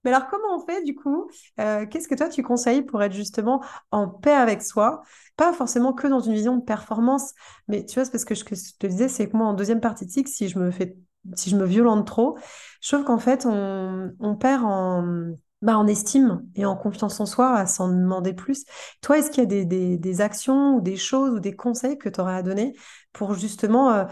[0.03, 3.13] mais alors, comment on fait du coup euh, Qu'est-ce que toi tu conseilles pour être
[3.13, 5.01] justement en paix avec soi?
[5.35, 7.33] Pas forcément que dans une vision de performance,
[7.67, 9.53] mais tu vois, c'est parce que ce que je te disais, c'est que moi, en
[9.53, 10.97] deuxième partie de cycle, si je me fais,
[11.35, 12.37] si je me violente trop,
[12.81, 17.25] je trouve qu'en fait, on, on perd en bah, en estime et en confiance en
[17.25, 18.65] soi à s'en demander plus.
[19.01, 22.09] Toi, est-ce qu'il y a des, des, actions ou des choses ou des conseils que
[22.09, 22.75] tu aurais à donner
[23.11, 24.05] pour justement euh,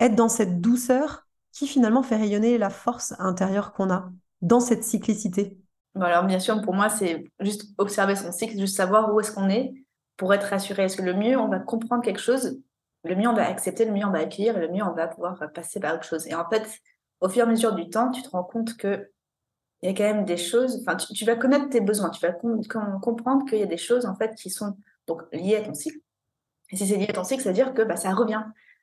[0.00, 4.10] être dans cette douceur qui finalement fait rayonner la force intérieure qu'on a
[4.42, 5.58] dans cette cyclicité?
[6.00, 9.48] Alors bien sûr, pour moi, c'est juste observer son cycle, juste savoir où est-ce qu'on
[9.48, 9.72] est
[10.16, 10.84] pour être rassuré.
[10.84, 12.58] Est-ce que le mieux, on va comprendre quelque chose,
[13.04, 15.42] le mieux, on va accepter, le mieux, on va accueillir, le mieux, on va pouvoir
[15.54, 16.26] passer par autre chose?
[16.26, 16.66] Et en fait,
[17.20, 19.10] au fur et à mesure du temps, tu te rends compte que
[19.86, 22.32] il y a quand même des choses, enfin, tu, vas connaître tes besoins, tu vas
[22.32, 25.98] comprendre qu'il y a des choses, en fait, qui sont donc liées à ton cycle.
[26.70, 28.42] Et si c'est lié à ton cycle, ça veut dire que bah, ça revient.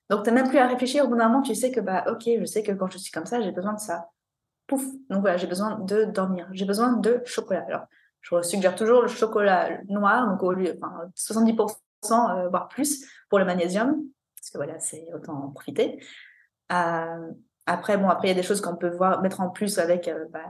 [0.10, 1.04] Donc, tu n'as même plus à réfléchir.
[1.04, 3.12] Au bout d'un moment, tu sais que, bah, ok, je sais que quand je suis
[3.12, 4.12] comme ça, j'ai besoin de ça.
[4.66, 4.82] Pouf.
[5.10, 6.48] Donc, voilà, j'ai besoin de dormir.
[6.54, 7.66] J'ai besoin de chocolat.
[7.68, 7.86] Alors,
[8.22, 11.68] je suggère toujours le chocolat noir, donc au lieu, enfin, 70%,
[12.12, 14.02] euh, voire plus, pour le magnésium.
[14.38, 16.02] Parce que voilà, c'est autant en profiter.
[16.72, 17.32] Euh,
[17.66, 20.08] après, bon, après, il y a des choses qu'on peut voir, mettre en plus avec
[20.08, 20.44] euh, bah,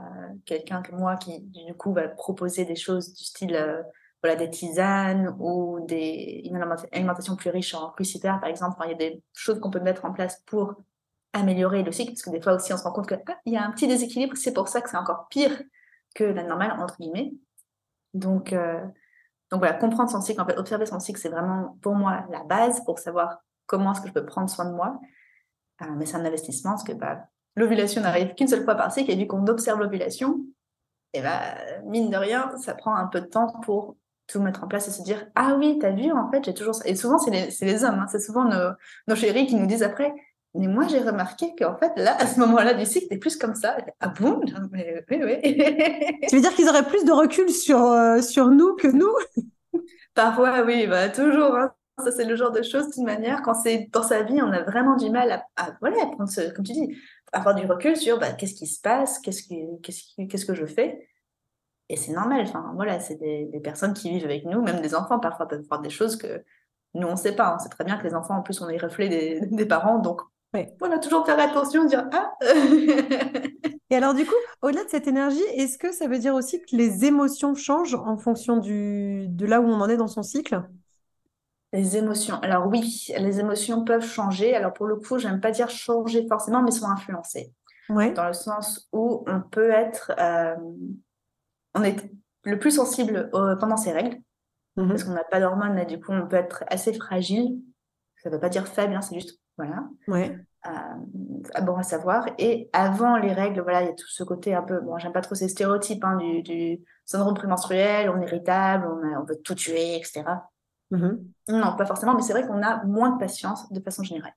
[0.44, 3.82] quelqu'un comme moi qui, du coup, va proposer des choses du style, euh,
[4.22, 6.56] voilà, des tisanes ou des, une
[6.92, 8.76] alimentation plus riche en crucifères, par exemple.
[8.84, 10.74] il y a des choses qu'on peut mettre en place pour
[11.32, 13.56] améliorer le cycle, parce que des fois aussi, on se rend compte qu'il ah, y
[13.56, 15.62] a un petit déséquilibre, c'est pour ça que c'est encore pire
[16.14, 17.32] que la normale, entre guillemets.
[18.12, 18.80] Donc, euh,
[19.50, 22.42] donc voilà, comprendre son cycle, en fait, observer son cycle, c'est vraiment, pour moi, la
[22.44, 24.98] base pour savoir comment est-ce que je peux prendre soin de moi.
[25.98, 29.16] Mais c'est un investissement parce que bah, l'ovulation n'arrive qu'une seule fois par cycle et
[29.16, 30.40] vu qu'on observe l'ovulation,
[31.12, 31.40] et bah,
[31.84, 34.90] mine de rien, ça prend un peu de temps pour tout mettre en place et
[34.90, 36.86] se dire Ah oui, t'as vu, en fait, j'ai toujours ça.
[36.86, 38.70] Et souvent, c'est les, les, hommes, hein, c'est souvent nos,
[39.06, 40.12] nos, chéris qui nous disent après
[40.54, 43.54] Mais moi, j'ai remarqué qu'en fait, là, à ce moment-là du cycle, t'es plus comme
[43.54, 43.76] ça.
[44.00, 44.40] Ah bon?
[44.72, 45.40] Mais, oui, oui.
[46.28, 49.14] Tu veux dire qu'ils auraient plus de recul sur, euh, sur nous que nous?
[50.14, 51.54] Parfois, oui, bah, toujours.
[51.54, 51.72] Hein.
[51.98, 54.62] Ça, c'est le genre de choses, toute manière, quand c'est dans sa vie, on a
[54.62, 56.96] vraiment du mal à, voilà, à prendre, ce, comme tu dis,
[57.32, 59.42] avoir du recul sur bah, qu'est-ce qui se passe, qu'est-ce,
[59.82, 61.08] qu'est-ce, qu'est-ce que je fais.
[61.88, 65.20] Et c'est normal, enfin, voilà, c'est des, personnes qui vivent avec nous, même des enfants
[65.20, 66.42] parfois peuvent voir des choses que
[66.94, 67.54] nous, on ne sait pas.
[67.54, 69.98] On sait très bien que les enfants, en plus, on est reflet des, des parents,
[69.98, 70.20] donc
[70.78, 72.32] voilà, toujours faire attention, dire Ah
[73.90, 76.76] Et alors, du coup, au-delà de cette énergie, est-ce que ça veut dire aussi que
[76.76, 80.62] les émotions changent en fonction du, de là où on en est dans son cycle?
[81.74, 82.38] Les émotions.
[82.40, 84.54] Alors oui, les émotions peuvent changer.
[84.54, 87.52] Alors pour le coup, j'aime pas dire changer forcément, mais sont influencées.
[87.88, 88.12] Ouais.
[88.12, 90.54] Dans le sens où on peut être, euh,
[91.74, 91.96] on est
[92.44, 94.16] le plus sensible pendant ces règles,
[94.76, 94.88] mm-hmm.
[94.88, 97.58] parce qu'on n'a pas d'hormones et du coup on peut être assez fragile.
[98.22, 99.84] Ça ne veut pas dire faible, hein, c'est juste voilà.
[100.06, 100.38] Ouais.
[100.66, 102.26] Euh, bon à savoir.
[102.38, 105.12] Et avant les règles, voilà, il y a tout ce côté un peu, bon, j'aime
[105.12, 109.40] pas trop ces stéréotypes hein, du, du, syndrome prémenstruel, on est irritable, on, on veut
[109.42, 110.22] tout tuer, etc.
[110.90, 111.16] Mmh
[111.48, 114.32] non, pas forcément, mais c'est vrai qu'on a moins de patience de façon générale.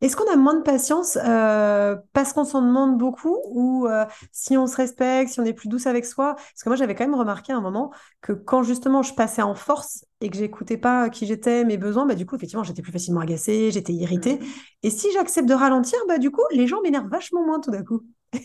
[0.00, 4.56] Est-ce qu'on a moins de patience euh, parce qu'on s'en demande beaucoup ou euh, si
[4.56, 6.34] on se respecte, si on est plus douce avec soi?
[6.34, 9.42] Parce que moi, j'avais quand même remarqué à un moment que quand justement je passais
[9.42, 12.82] en force et que j'écoutais pas qui j'étais, mes besoins, bah, du coup, effectivement, j'étais
[12.82, 14.36] plus facilement agacée, j'étais irritée.
[14.38, 14.44] Mmh
[14.84, 17.84] et si j'accepte de ralentir, bah, du coup, les gens m'énervent vachement moins tout d'un
[17.84, 18.02] coup.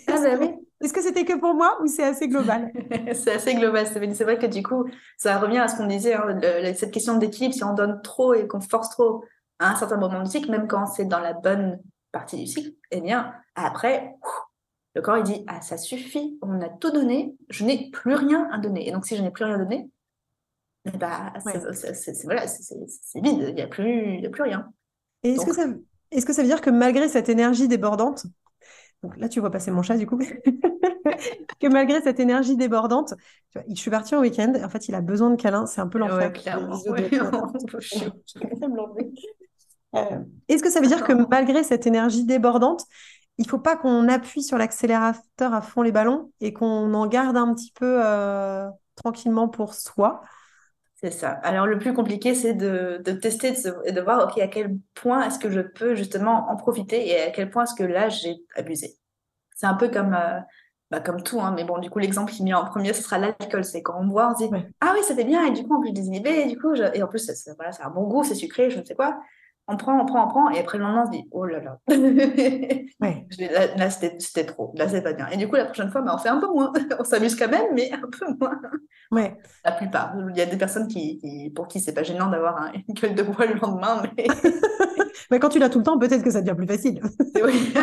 [0.08, 0.54] Ah bah oui.
[0.82, 2.72] Est-ce que c'était que pour moi ou c'est assez global?
[3.14, 4.86] C'est assez global, C'est vrai que du coup,
[5.18, 6.40] ça revient à ce qu'on disait, hein,
[6.76, 9.24] cette question d'équilibre, si on donne trop et qu'on force trop
[9.60, 11.80] à un certain moment du cycle, même quand c'est dans la bonne
[12.12, 14.16] partie du cycle, eh bien, après,
[14.94, 18.48] le corps, il dit, ah, ça suffit, on a tout donné, je n'ai plus rien
[18.52, 18.88] à donner.
[18.88, 19.90] Et donc, si je n'ai plus rien à donner,
[20.86, 22.46] eh bah, c'est voilà,
[23.16, 24.72] vide, il n'y a, plus, a plus rien.
[25.24, 25.66] Et est-ce que, ça,
[26.12, 28.28] est -ce que ça veut dire que malgré cette énergie débordante,
[29.04, 30.18] donc là, tu vois passer mon chat, du coup.
[31.60, 33.14] que malgré cette énergie débordante,
[33.56, 34.54] je suis partie en week-end.
[34.64, 35.66] En fait, il a besoin de câlins.
[35.66, 36.32] C'est un peu l'enfer.
[40.48, 42.84] Est-ce que ça veut dire que malgré cette énergie débordante,
[43.38, 47.08] il ne faut pas qu'on appuie sur l'accélérateur à fond les ballons et qu'on en
[47.08, 50.22] garde un petit peu euh, tranquillement pour soi?
[51.00, 51.30] C'est ça.
[51.44, 53.54] Alors, le plus compliqué, c'est de, tester
[53.86, 57.22] et de, voir, OK, à quel point est-ce que je peux justement en profiter et
[57.22, 58.96] à quel point est-ce que là, j'ai abusé.
[59.56, 60.40] C'est un peu comme, euh,
[60.90, 63.20] bah, comme tout, hein, mais bon, du coup, l'exemple qui met en premier, ce sera
[63.20, 63.64] l'alcool.
[63.64, 65.78] C'est quand on boit, on se dit, ah oui, ça fait bien, et du coup,
[65.78, 68.34] on peut désinhiber, et du coup, et en plus, voilà, a un bon goût, c'est
[68.34, 69.20] sucré, je ne sais quoi.
[69.70, 71.60] On prend, on prend, on prend, et après le lendemain, on se dit, oh là
[71.60, 71.80] là.
[73.00, 75.28] là, là c'était trop, là, c'est pas bien.
[75.28, 76.72] Et du coup, la prochaine fois, bah, on fait un peu moins.
[77.00, 78.58] on s'amuse quand même, mais un peu moins.
[79.12, 79.38] Ouais.
[79.66, 80.16] La plupart.
[80.30, 83.24] Il y a des personnes qui, pour qui c'est pas gênant d'avoir une gueule de
[83.24, 84.28] bois le lendemain, mais.
[85.32, 87.02] mais quand tu l'as tout le temps, peut-être que ça devient plus facile.
[87.44, 87.74] oui.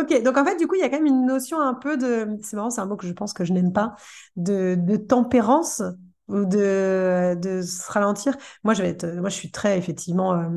[0.00, 1.98] Ok, donc en fait, du coup, il y a quand même une notion un peu
[1.98, 3.96] de, c'est marrant, c'est un mot que je pense que je n'aime pas,
[4.36, 5.82] de, de tempérance
[6.30, 8.36] ou de, de se ralentir.
[8.64, 10.48] Moi, je vais être, moi, je suis très, effectivement, euh,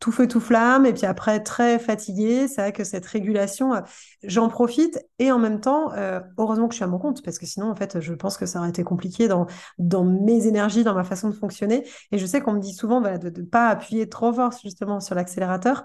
[0.00, 2.48] tout feu, tout flamme, et puis après, très fatiguée.
[2.48, 3.80] C'est vrai que cette régulation, euh,
[4.22, 7.38] j'en profite, et en même temps, euh, heureusement que je suis à mon compte, parce
[7.38, 9.46] que sinon, en fait, je pense que ça aurait été compliqué dans,
[9.78, 11.88] dans mes énergies, dans ma façon de fonctionner.
[12.12, 15.00] Et je sais qu'on me dit souvent voilà, de ne pas appuyer trop fort, justement,
[15.00, 15.84] sur l'accélérateur.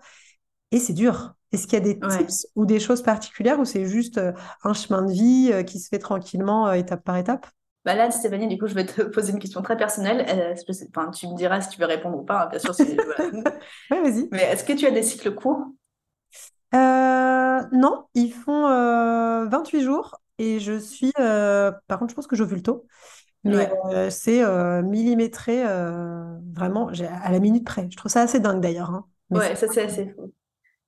[0.72, 1.36] Et c'est dur.
[1.52, 4.22] Est-ce qu'il y a des tips ou des choses particulières ou c'est juste
[4.64, 7.48] un chemin de vie qui se fait tranquillement, étape par étape?
[7.86, 10.26] Bah là, Stéphanie, du coup, je vais te poser une question très personnelle.
[10.96, 12.74] enfin, tu me diras si tu veux répondre ou pas, hein, bien sûr.
[13.90, 14.28] vas-y.
[14.32, 15.66] Mais est-ce que tu as des cycles courts?
[16.74, 18.68] Non, ils font
[19.50, 21.12] 28 jours et je suis.
[21.14, 22.86] Par contre, je pense que j'ovule tôt.
[23.44, 23.70] Mais
[24.10, 24.44] c'est
[24.84, 26.90] millimétré vraiment
[27.24, 27.88] à la minute près.
[27.90, 28.92] Je trouve ça assez dingue d'ailleurs.
[28.92, 29.06] Hein.
[29.32, 30.34] Ouais, ça c'est assez fou.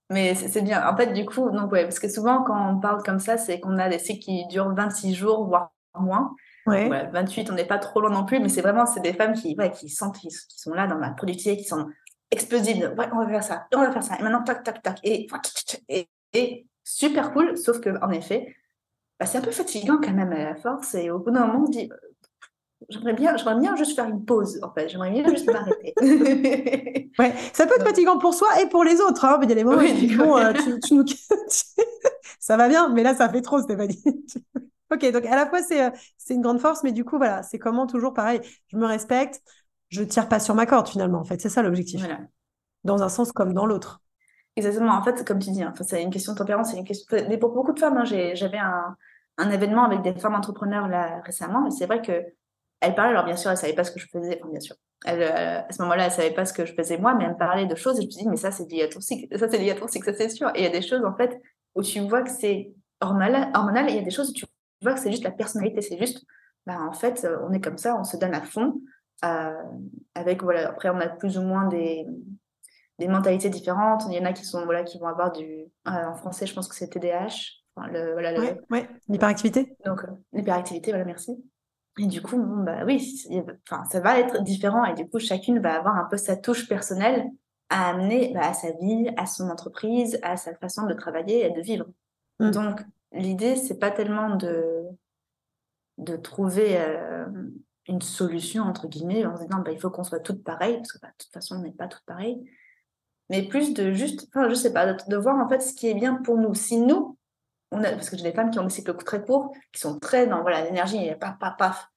[0.10, 0.86] Mais c'est bien.
[0.86, 3.62] En fait, du coup, donc, ouais, parce que souvent, quand on parle comme ça, c'est
[3.62, 6.36] qu'on a des cycles qui durent 26 jours, voire moins.
[6.68, 6.90] Ouais.
[7.12, 9.56] 28, on n'est pas trop loin non plus, mais c'est vraiment c'est des femmes qui,
[9.58, 11.88] ouais, qui sentent, qui, sont là dans la productivité, qui sont
[12.30, 12.94] explosives.
[12.98, 14.18] Ouais, on va faire ça, on va faire ça.
[14.20, 15.00] Et maintenant, tac, tac, tac.
[15.04, 15.28] Et,
[16.34, 18.56] et, super cool, sauf que en effet,
[19.20, 20.96] bah, c'est un peu fatigant quand même à la force.
[20.96, 21.90] Et au bout d'un moment, on se dit,
[22.90, 24.90] j'aimerais bien, j'aimerais bien juste faire une pause, en fait.
[24.90, 25.94] J'aimerais bien juste m'arrêter.
[27.20, 29.26] ouais, ça peut être fatigant pour soi et pour les autres.
[29.26, 29.40] Hein.
[29.44, 31.06] Il y a des moments où bon, euh, tu, nous...
[32.40, 34.02] ça va bien, mais là, ça fait trop, Stéphanie.
[34.92, 37.44] Ok, donc à la fois, c'est, euh, c'est une grande force, mais du coup, voilà,
[37.44, 38.42] c'est comment toujours pareil.
[38.68, 39.42] Je me respecte,
[39.90, 41.20] je tire pas sur ma corde, finalement.
[41.20, 42.00] En fait, c'est ça l'objectif.
[42.00, 42.20] Voilà.
[42.84, 44.02] Dans un sens comme dans l'autre.
[44.56, 44.94] Exactement.
[44.94, 47.06] En fait, comme tu dis, hein, c'est une question de tempérance, c'est une question.
[47.30, 48.96] Mais pour beaucoup de femmes, hein, j'avais un,
[49.38, 52.24] un événement avec des femmes entrepreneurs là récemment, et c'est vrai que
[52.82, 54.76] elle parlait, alors bien sûr, elle savait pas ce que je faisais, enfin bien sûr.
[55.06, 57.32] Elle, euh, à ce moment-là, elle savait pas ce que je faisais moi, mais elle
[57.32, 59.00] me parlait de choses et je me suis dit, mais ça, c'est lié à ton
[59.00, 60.50] cycle, ça, c'est lié à ton cycle, ça, c'est sûr.
[60.56, 61.40] Et il y a des choses, en fait,
[61.76, 64.46] où tu vois que c'est hormonal, hormonal et il y a des choses où tu
[64.84, 66.26] vois que c'est juste la personnalité, c'est juste,
[66.66, 68.82] bah, en fait, euh, on est comme ça, on se donne à fond.
[69.24, 69.54] Euh,
[70.16, 72.06] avec, voilà, après, on a plus ou moins des,
[73.00, 74.04] des mentalités différentes.
[74.10, 76.68] Il y en a qui sont, voilà, qui vont avoir du, en français, je pense
[76.68, 77.62] que c'est TDAH.
[77.76, 78.58] Enfin, le, voilà, le...
[78.70, 79.76] Ouais, l'hyperactivité.
[79.86, 80.02] Donc,
[80.34, 81.44] l'hyperactivité, voilà, merci.
[82.00, 83.26] Et du coup, bah oui,
[83.70, 86.68] enfin, ça va être différent et du coup, chacune va avoir un peu sa touche
[86.68, 87.26] personnelle
[87.70, 91.52] à amener bah, à sa vie, à son entreprise, à sa façon de travailler et
[91.52, 91.86] de vivre.
[92.40, 92.52] Mmh.
[92.52, 92.82] Donc,
[93.14, 94.84] l'idée, c'est pas tellement de,
[95.98, 97.26] de trouver euh,
[97.88, 100.94] une solution, entre guillemets, en se disant, bah, il faut qu'on soit toutes pareilles, parce
[100.94, 102.42] que bah, de toute façon, on n'est pas toutes pareilles,
[103.30, 105.94] mais plus de juste, enfin, je sais pas, de, voir en fait ce qui est
[105.94, 106.54] bien pour nous.
[106.54, 107.18] Si nous,
[107.70, 110.42] parce que j'ai des femmes qui ont des cycles très courts, qui sont très dans
[110.42, 111.88] voilà l'énergie, et paf, paf, paf,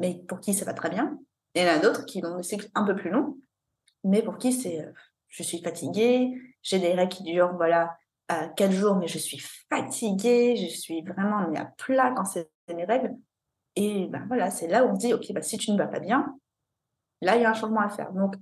[0.00, 1.18] mais pour qui ça va très bien.
[1.54, 3.38] Et il y en a d'autres qui ont des cycles un peu plus longs,
[4.02, 4.90] mais pour qui c'est euh,
[5.28, 7.96] je suis fatiguée, j'ai des règles qui durent voilà
[8.56, 12.84] quatre jours, mais je suis fatiguée, je suis vraiment mis à plat quand c'est mes
[12.84, 13.14] règles.
[13.76, 16.00] Et ben voilà, c'est là où on dit ok, bah, si tu ne vas pas
[16.00, 16.34] bien,
[17.20, 18.12] là il y a un changement à faire.
[18.12, 18.34] Donc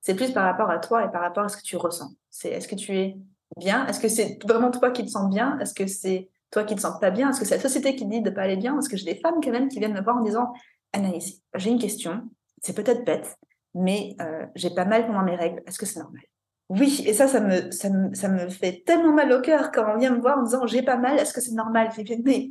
[0.00, 2.10] c'est plus par rapport à toi et par rapport à ce que tu ressens.
[2.30, 3.16] C'est est-ce que tu es
[3.56, 3.86] bien?
[3.86, 5.58] Est-ce que c'est vraiment toi qui te sens bien?
[5.58, 7.30] Est-ce que c'est toi qui te sens pas bien?
[7.30, 8.78] Est-ce que c'est la société qui te dit de pas aller bien?
[8.78, 10.52] Est-ce que j'ai des femmes quand même qui viennent me voir en disant
[10.92, 12.22] Anaïs, j'ai une question,
[12.62, 13.36] c'est peut-être bête,
[13.74, 16.22] mais euh, j'ai pas mal pendant mes règles, est-ce que c'est normal
[16.68, 19.94] Oui, et ça ça me, ça me, ça, me, fait tellement mal au cœur quand
[19.94, 21.90] on vient me voir en disant j'ai pas mal, est-ce que c'est normal?
[22.24, 22.50] Mais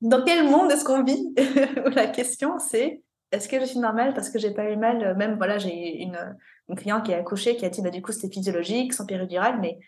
[0.00, 1.34] dans quel monde est-ce qu'on vit?
[1.94, 3.02] La question c'est
[3.32, 5.16] est-ce que je suis normale parce que j'ai pas eu mal?
[5.16, 6.18] Même voilà, j'ai une,
[6.68, 9.58] une cliente qui a accouché qui a dit bah, du coup c'était physiologique, sans péridurale,
[9.60, 9.80] mais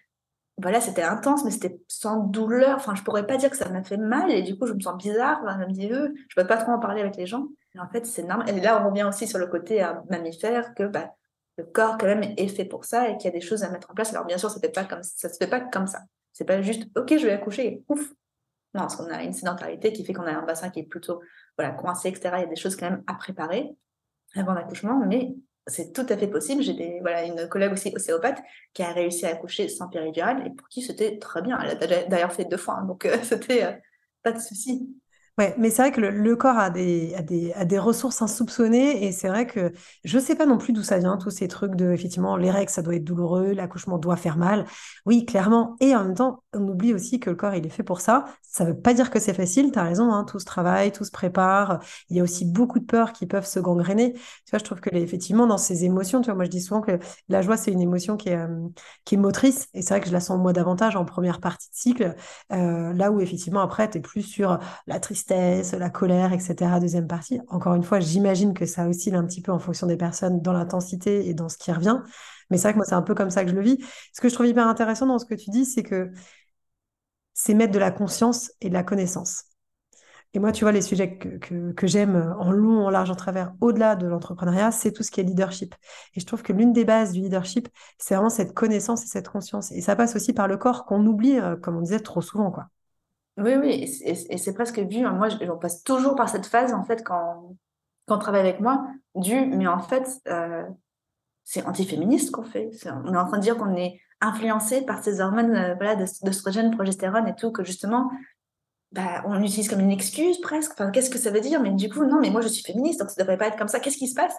[0.60, 2.76] voilà, c'était intense, mais c'était sans douleur.
[2.76, 4.80] Enfin, je pourrais pas dire que ça m'a fait mal et du coup, je me
[4.80, 5.38] sens bizarre.
[5.42, 7.46] Enfin, me dit, euh, je peux pas trop en parler avec les gens.
[7.76, 8.48] Et en fait, c'est normal.
[8.50, 11.12] Et là, on revient aussi sur le côté euh, mammifère que bah,
[11.58, 13.70] le corps, quand même, est fait pour ça et qu'il y a des choses à
[13.70, 14.12] mettre en place.
[14.14, 16.00] Alors, bien sûr, ça ne se fait pas comme ça.
[16.32, 18.12] C'est pas juste, OK, je vais accoucher et ouf.
[18.74, 21.20] Non, parce qu'on a une sédentarité qui fait qu'on a un bassin qui est plutôt
[21.56, 22.30] voilà, coincé, etc.
[22.36, 23.74] Il y a des choses quand même à préparer
[24.36, 25.34] avant l'accouchement, mais
[25.66, 26.62] c'est tout à fait possible.
[26.62, 28.40] J'ai voilà, une collègue aussi ostéopathe
[28.74, 31.58] qui a réussi à accoucher sans péridurale et pour qui c'était très bien.
[31.60, 33.72] Elle a d'ailleurs fait deux fois, hein, donc euh, c'était euh,
[34.22, 34.88] pas de souci.
[35.38, 39.04] Ouais, mais c'est vrai que le, corps a des, a des, a des ressources insoupçonnées
[39.06, 39.72] et c'est vrai que
[40.02, 42.70] je sais pas non plus d'où ça vient, tous ces trucs de, effectivement, les règles,
[42.72, 44.64] ça doit être douloureux, l'accouchement doit faire mal.
[45.06, 45.76] Oui, clairement.
[45.78, 48.24] Et en même temps, on oublie aussi que le corps, il est fait pour ça.
[48.42, 51.04] Ça veut pas dire que c'est facile, tu as raison, hein, tout se travaille, tout
[51.04, 51.78] se prépare.
[52.10, 54.14] Il y a aussi beaucoup de peurs qui peuvent se gangréner.
[54.14, 54.20] Tu
[54.50, 56.98] vois, je trouve que, effectivement, dans ces émotions, tu vois, moi, je dis souvent que
[57.28, 58.66] la joie, c'est une émotion qui est, euh,
[59.04, 61.68] qui est motrice et c'est vrai que je la sens moi davantage en première partie
[61.70, 62.16] de cycle,
[62.52, 66.80] euh, là où, effectivement, après, tu es plus sur la tristesse la colère, etc.
[66.80, 67.40] Deuxième partie.
[67.48, 70.52] Encore une fois, j'imagine que ça oscille un petit peu en fonction des personnes dans
[70.52, 72.00] l'intensité et dans ce qui revient.
[72.50, 73.78] Mais c'est vrai que moi, c'est un peu comme ça que je le vis.
[74.14, 76.10] Ce que je trouve hyper intéressant dans ce que tu dis, c'est que
[77.34, 79.44] c'est mettre de la conscience et de la connaissance.
[80.34, 83.54] Et moi, tu vois, les sujets que, que, j'aime en long, en large, en travers,
[83.60, 85.74] au-delà de l'entrepreneuriat, c'est tout ce qui est leadership.
[86.14, 89.28] Et je trouve que l'une des bases du leadership, c'est vraiment cette connaissance et cette
[89.28, 89.72] conscience.
[89.72, 92.50] Et ça passe aussi par le corps qu'on oublie, euh, comme on disait trop souvent,
[92.50, 92.68] quoi.
[93.38, 95.04] Oui, oui, et c'est presque vu.
[95.04, 95.12] Hein.
[95.12, 97.56] Moi, on passe toujours par cette phase, en fait, quand,
[98.06, 100.64] quand on travaille avec moi, du, mais en fait, euh,
[101.44, 102.70] c'est antiféministe qu'on fait.
[102.86, 106.74] on est en train de dire qu'on est influencé par ces hormones euh, voilà, d'œstrogène,
[106.74, 108.10] progestérone et tout, que justement,
[108.90, 110.72] bah, on utilise comme une excuse presque.
[110.72, 111.62] Enfin, qu'est-ce que ça veut dire?
[111.62, 113.58] Mais du coup, non, mais moi, je suis féministe, donc ça ne devrait pas être
[113.58, 113.78] comme ça.
[113.78, 114.34] Qu'est-ce qui se passe?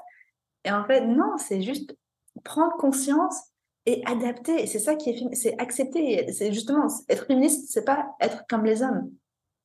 [0.66, 1.96] Et en fait, non, c'est juste
[2.44, 3.49] prendre conscience
[3.90, 4.68] et adapter.
[4.68, 6.32] C'est ça qui est, c'est accepter.
[6.32, 9.12] C'est justement être féministe, c'est pas être comme les hommes.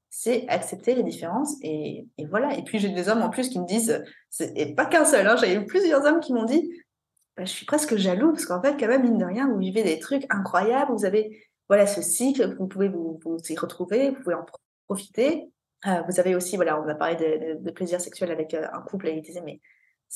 [0.08, 2.56] C'est accepter les différences et, et voilà.
[2.56, 4.02] Et puis j'ai des hommes en plus qui me disent,
[4.40, 6.72] et pas qu'un seul, hein, j'ai eu plusieurs hommes qui m'ont dit,
[7.36, 9.82] bah, je suis presque jaloux parce qu'en fait, quand même, mine de rien, vous vivez
[9.82, 10.92] des trucs incroyables.
[10.92, 14.46] Vous avez voilà ce cycle, vous pouvez vous, vous y retrouver, vous pouvez en
[14.86, 15.50] profiter.
[15.86, 18.80] Euh, vous avez aussi, voilà, on a parlé de, de, plaisir sexuel avec euh, un
[18.80, 19.60] couple et il disait, mais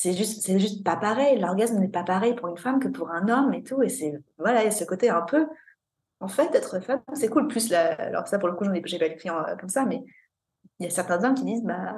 [0.00, 1.40] c'est juste c'est juste pas pareil.
[1.40, 3.82] L'orgasme n'est pas pareil pour une femme que pour un homme et tout.
[3.82, 5.48] Et c'est voilà ce côté un peu
[6.20, 7.48] en fait être femme c'est cool.
[7.48, 9.84] Plus la, alors ça pour le coup j'en ai j'ai pas écrit euh, comme ça
[9.87, 10.04] mais
[10.78, 11.96] il y a certains hommes qui disent bah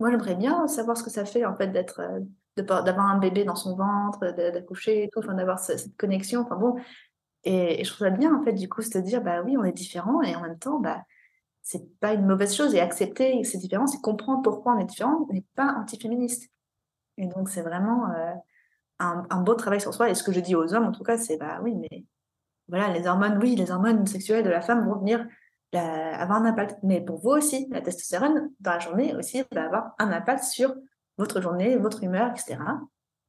[0.00, 2.20] moi j'aimerais bien savoir ce que ça fait en fait d'être euh,
[2.62, 6.76] d'avoir un bébé dans son ventre d'accoucher et tout enfin d'avoir cette connexion enfin bon.
[7.44, 9.72] Et, je trouve ça bien en fait du coup se dire bah oui on est
[9.72, 11.02] différents et en même temps bah
[11.62, 12.74] c'est pas une mauvaise chose.
[12.74, 16.50] Et accepter ces différences et comprendre pourquoi on est différent n'est pas antiféministe
[17.18, 18.32] et donc, c'est vraiment euh,
[18.98, 20.10] un, beau travail sur soi.
[20.10, 22.04] Et ce que je dis aux hommes, en tout cas, c'est bah oui, mais
[22.68, 25.26] voilà, les hormones, oui, les hormones sexuelles de la femme vont venir
[25.78, 26.78] avoir un impact.
[26.82, 30.74] Mais pour vous aussi, la testostérone, dans la journée aussi, va avoir un impact sur
[31.18, 32.58] votre journée, votre humeur, etc.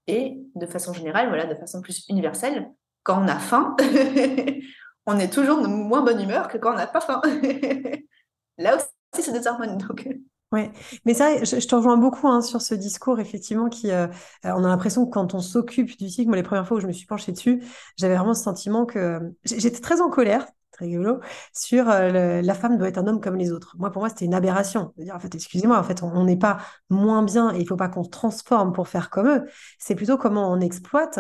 [0.07, 2.71] Et de façon générale, voilà, de façon plus universelle,
[3.03, 3.75] quand on a faim,
[5.05, 7.21] on est toujours de moins bonne humeur que quand on n'a pas faim.
[8.57, 9.77] Là aussi, c'est des hormones.
[9.77, 10.07] Donc,
[10.55, 10.69] oui,
[11.03, 14.07] mais ça, je, te rejoins beaucoup hein, sur ce discours, effectivement, qui, euh,
[14.45, 16.79] euh, on a l'impression que quand on s'occupe du cycle, moi, les premières fois où
[16.79, 17.61] je me suis penchée dessus,
[17.97, 21.19] j'avais vraiment ce sentiment que j'étais très en colère, très rigolo,
[21.51, 23.75] sur euh, la femme doit être un homme comme les autres.
[23.77, 24.93] Moi, pour moi, c'était une aberration.
[24.97, 27.89] dire en fait, excusez-moi, en fait, on n'est pas moins bien et il faut pas
[27.89, 29.43] qu'on se transforme pour faire comme eux.
[29.77, 31.19] C'est plutôt comment on exploite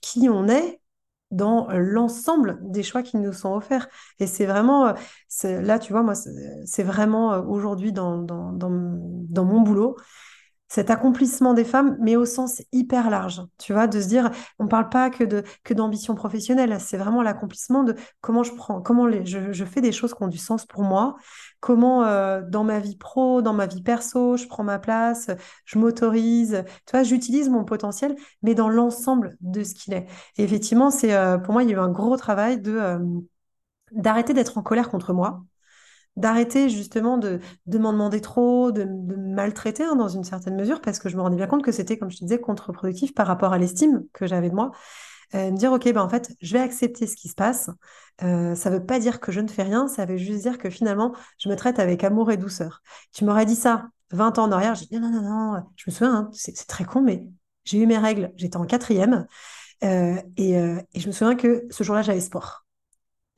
[0.00, 0.80] qui on est
[1.30, 3.88] dans l'ensemble des choix qui nous sont offerts.
[4.20, 4.94] Et c'est vraiment,
[5.44, 9.96] là, tu vois, moi, c'est vraiment aujourd'hui dans, dans, dans, dans, mon boulot,
[10.68, 14.64] cet accomplissement des femmes, mais au sens hyper large, tu vois, de se dire, on
[14.64, 18.80] ne parle pas que de que d'ambition professionnelle, c'est vraiment l'accomplissement de comment je prends,
[18.82, 21.16] comment je, fais des choses qui ont du sens pour moi,
[21.60, 25.30] comment euh, dans ma vie pro, dans ma vie perso, je prends ma place,
[25.64, 30.06] je m'autorise, tu vois, j'utilise mon potentiel, mais dans l'ensemble de ce qu'il est.
[30.36, 32.98] Et effectivement, c'est euh, pour moi, il y a eu un gros travail de euh,
[33.92, 35.44] d'arrêter d'être en colère contre moi,
[36.16, 41.08] d'arrêter justement de, m'en demander trop, de, maltraiter hein, dans une certaine mesure, parce que
[41.08, 43.58] je me rendais bien compte que c'était, comme je te disais, contre-productif par rapport à
[43.58, 44.72] l'estime que j'avais de moi.
[45.34, 47.68] Euh, me dire, OK, ben en fait, je vais accepter ce qui se passe.
[48.22, 50.58] Euh, ça ne veut pas dire que je ne fais rien, ça veut juste dire
[50.58, 52.82] que finalement, je me traite avec amour et douceur.
[53.12, 56.14] Tu m'aurais dit ça 20 ans en arrière, dit non, non, non, je me souviens,
[56.14, 57.26] hein, c'est très con, mais
[57.64, 59.26] j'ai eu mes règles, j'étais en quatrième,
[59.84, 60.54] euh, et
[60.94, 62.65] je me souviens que ce jour-là, j'avais sport.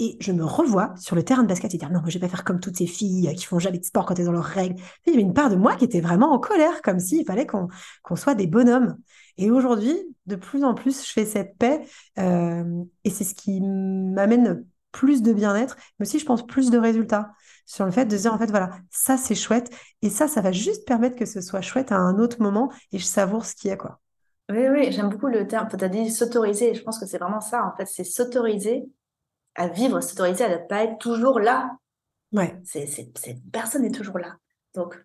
[0.00, 2.28] Et je me revois sur le terrain de basket et dire non, je vais pas
[2.28, 4.76] faire comme toutes ces filles qui font jamais de sport quand elles ont leurs règles.
[5.06, 7.46] Il y avait une part de moi qui était vraiment en colère, comme s'il fallait
[7.46, 7.68] qu'on
[8.16, 8.96] soit des bonhommes.
[9.38, 11.80] Et aujourd'hui, de plus en plus, je fais cette paix
[12.18, 16.78] euh, et c'est ce qui m'amène plus de bien-être, mais aussi, je pense, plus de
[16.78, 17.32] résultats
[17.66, 20.52] sur le fait de dire en fait, voilà, ça c'est chouette et ça, ça va
[20.52, 23.68] juste permettre que ce soit chouette à un autre moment et je savoure ce qui
[23.68, 24.00] est quoi.
[24.50, 25.68] Oui, oui, j'aime beaucoup le terme.
[25.68, 26.72] Tu as dit s'autoriser.
[26.72, 27.84] Je pense que c'est vraiment ça, en fait.
[27.84, 28.88] C'est s'autoriser
[29.58, 31.76] à vivre, s'autoriser à ne pas être toujours là.
[32.32, 32.56] Ouais.
[32.64, 33.10] C'est,
[33.52, 34.36] personne n'est toujours là.
[34.74, 34.98] Donc,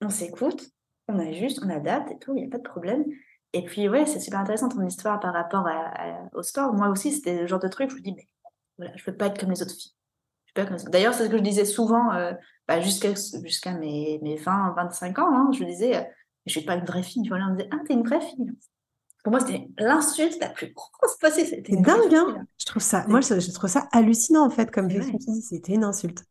[0.00, 0.70] on s'écoute,
[1.08, 3.04] on ajuste, on adapte et tout, il n'y a pas de problème.
[3.52, 5.66] Et puis, ouais, c'est super intéressant ton histoire par rapport
[6.34, 6.74] au sport.
[6.74, 8.28] Moi aussi, c'était le genre de truc, je me dis, mais
[8.76, 9.92] voilà, je ne veux pas être comme les autres filles.
[10.56, 12.32] Ne D'ailleurs, c'est ce que je disais souvent euh,
[12.66, 13.14] bah, jusqu'à
[13.74, 15.34] mes, mes 20, 25 ans.
[15.34, 16.02] Hein, je disais, euh,
[16.46, 17.26] je suis pas une vraie fille.
[17.28, 18.50] Voilà, on me disait, ah, t'es une vraie fille.
[19.28, 21.48] Pour moi, c'était l'insulte la plus grosse possible.
[21.48, 24.88] C'est dingue, hein Je trouve ça, moi, je, trouve ça hallucinant, en fait, comme
[25.42, 26.24] C'était une insulte.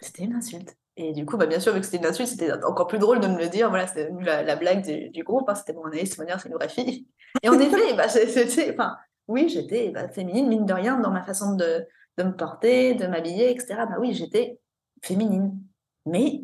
[0.00, 0.76] C'était une insulte.
[0.96, 3.20] Et du coup, bah, bien sûr, vu que c'était une insulte, c'était encore plus drôle
[3.20, 3.68] de me le dire.
[3.68, 4.82] Voilà, c'était la, blague
[5.12, 5.48] du, groupe.
[5.48, 7.06] Hein, c'était bon, Anaïs, c'est une vraie fille.
[7.44, 8.96] Et en effet, bah, c'était, enfin,
[9.28, 11.86] oui, j'étais bah, féminine, mine de rien, dans ma façon de,
[12.18, 13.84] de me porter, de m'habiller, etc.
[13.88, 14.58] Bah oui, j'étais
[15.04, 15.56] féminine.
[16.04, 16.42] Mais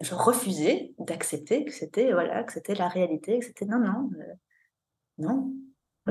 [0.00, 4.34] je refusais d'accepter que c'était voilà, que c'était la réalité, que c'était non, non, euh,
[5.18, 5.52] non.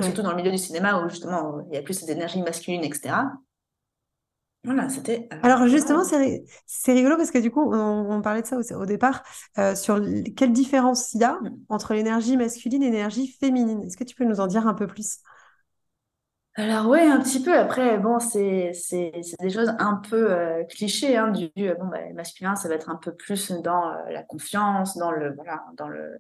[0.02, 2.84] Surtout dans le milieu du cinéma où justement il y a plus cette énergie masculine,
[2.84, 3.14] etc.
[4.66, 5.30] Voilà, c'était.
[5.32, 9.24] Euh, Alors justement, c'est rigolo parce que du coup, on, parlait de ça au, départ,
[9.58, 10.02] euh, sur
[10.36, 11.58] quelle différence il y a mm.
[11.70, 13.84] entre l'énergie masculine et l'énergie féminine.
[13.84, 15.20] Est-ce que tu peux nous en dire un peu plus?
[16.56, 17.56] Alors ouais, un petit peu.
[17.56, 21.16] Après, bon, c'est des choses un peu euh, clichés.
[21.16, 25.12] Hein, du bon, bah, masculin, ça va être un peu plus dans la confiance, dans
[25.12, 26.18] le voilà, dans le.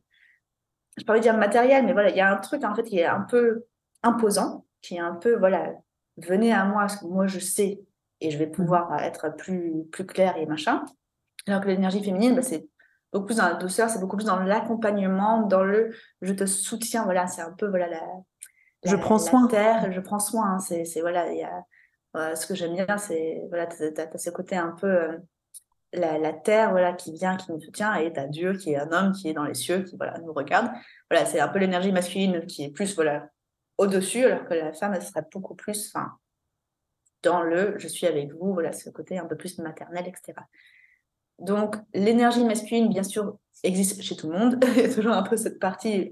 [0.97, 2.99] Je ne pas dire matériel, mais voilà, il y a un truc en fait qui
[2.99, 3.65] est un peu
[4.03, 5.73] imposant, qui est un peu voilà,
[6.17, 7.81] venez à moi, parce que moi je sais
[8.21, 8.51] et je vais mmh.
[8.51, 10.85] pouvoir être plus, plus clair et machin.
[11.47, 12.67] Alors que l'énergie féminine, bah, c'est
[13.11, 17.03] beaucoup plus dans la douceur, c'est beaucoup plus dans l'accompagnement, dans le je te soutiens,
[17.03, 18.01] voilà, c'est un peu voilà la,
[18.85, 19.47] je prends soin.
[19.47, 23.67] terre, je prends soin, c'est voilà, il y a, ce que j'aime bien, c'est voilà,
[23.67, 25.17] tu as, ce côté un peu euh,
[25.95, 28.91] la, terre voilà qui vient, qui nous soutient, et tu as Dieu qui est un
[28.91, 30.69] homme qui est dans les cieux, qui voilà nous regarde.
[31.09, 33.29] Voilà, c'est un peu l'énergie masculine qui est plus voilà
[33.77, 36.11] au-dessus, alors que la femme, elle serait beaucoup plus, enfin,
[37.23, 40.33] dans le je suis avec vous, voilà, ce côté un peu plus maternel, etc.
[41.39, 44.63] Donc, l'énergie masculine, bien sûr, existe chez tout le monde.
[44.75, 46.11] Il y a toujours un peu cette partie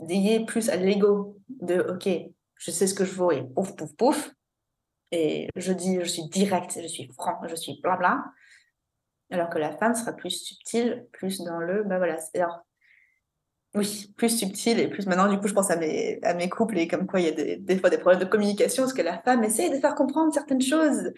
[0.00, 2.08] dédiée plus à l'ego de OK,
[2.56, 4.34] je sais ce que je veux et pouf, pouf, pouf.
[5.12, 8.24] Et je dis, je suis direct, je suis franc, je suis blabla.
[9.30, 12.16] Alors que la femme sera plus subtile, plus dans le, bah voilà.
[12.34, 12.60] Alors,
[13.74, 17.06] oui, plus subtil et plus maintenant, du coup, je pense à mes, couples et comme
[17.06, 19.44] quoi il y a des, des fois des problèmes de communication parce que la femme
[19.44, 21.12] essaie de faire comprendre certaines choses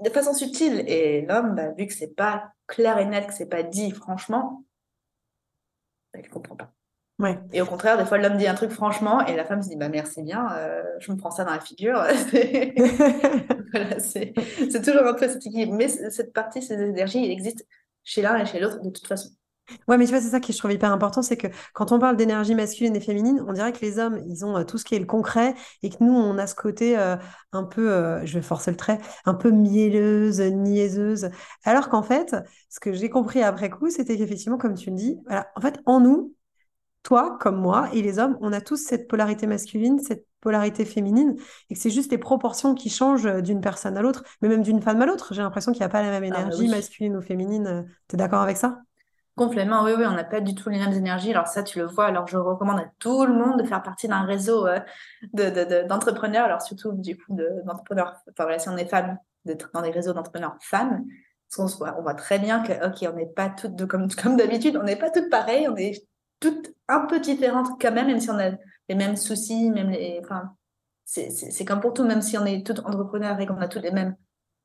[0.00, 3.46] de façon subtile et l'homme, bah, vu que c'est pas clair et net, que c'est
[3.48, 4.64] pas dit franchement,
[6.12, 6.75] bah, il comprend pas.
[7.18, 7.38] Ouais.
[7.52, 9.76] Et au contraire, des fois, l'homme dit un truc franchement et la femme se dit
[9.76, 12.02] bah merci bien, euh, je me prends ça dans la figure.
[13.98, 14.34] c'est
[14.84, 15.74] toujours un peu cette équilibre.
[15.74, 17.66] Mais cette partie, ces énergies, il existe
[18.04, 19.30] chez l'un et chez l'autre de toute façon.
[19.88, 21.98] Ouais, mais tu vois, c'est ça qui je trouve hyper important, c'est que quand on
[21.98, 24.84] parle d'énergie masculine et féminine, on dirait que les hommes, ils ont euh, tout ce
[24.84, 27.16] qui est le concret et que nous, on a ce côté euh,
[27.52, 31.30] un peu, euh, je vais forcer le trait, un peu mielleuse, niaiseuse.
[31.64, 32.36] Alors qu'en fait,
[32.68, 35.80] ce que j'ai compris après coup, c'était qu'effectivement, comme tu le dis, voilà, en fait,
[35.84, 36.34] en nous,
[37.06, 41.36] toi comme moi et les hommes, on a tous cette polarité masculine, cette polarité féminine,
[41.70, 44.82] et que c'est juste les proportions qui changent d'une personne à l'autre, mais même d'une
[44.82, 45.32] femme à l'autre.
[45.32, 47.86] J'ai l'impression qu'il n'y a pas la même ah, bah énergie masculine ou féminine.
[48.08, 48.80] Tu es d'accord avec ça?
[49.36, 51.30] Complètement, oui, oui, on n'a pas du tout les mêmes énergies.
[51.30, 52.06] Alors ça, tu le vois.
[52.06, 54.80] Alors je recommande à tout le monde de faire partie d'un réseau euh,
[55.32, 59.90] d'entrepreneurs, alors surtout du coup d'entrepreneurs, enfin voilà, si on est femme, d'être dans des
[59.90, 61.04] réseaux d'entrepreneurs femmes,
[61.56, 64.36] on, voit, on voit très bien que, ok, on n'est pas toutes, de, comme, comme
[64.36, 66.04] d'habitude, on n'est pas toutes pareilles, on est
[66.40, 68.50] toutes un peu différentes quand même, même si on a
[68.88, 70.54] les mêmes soucis, même les, enfin,
[71.04, 73.92] c'est comme pour tout, même si on est toutes entrepreneurs et qu'on a toutes les
[73.92, 74.16] mêmes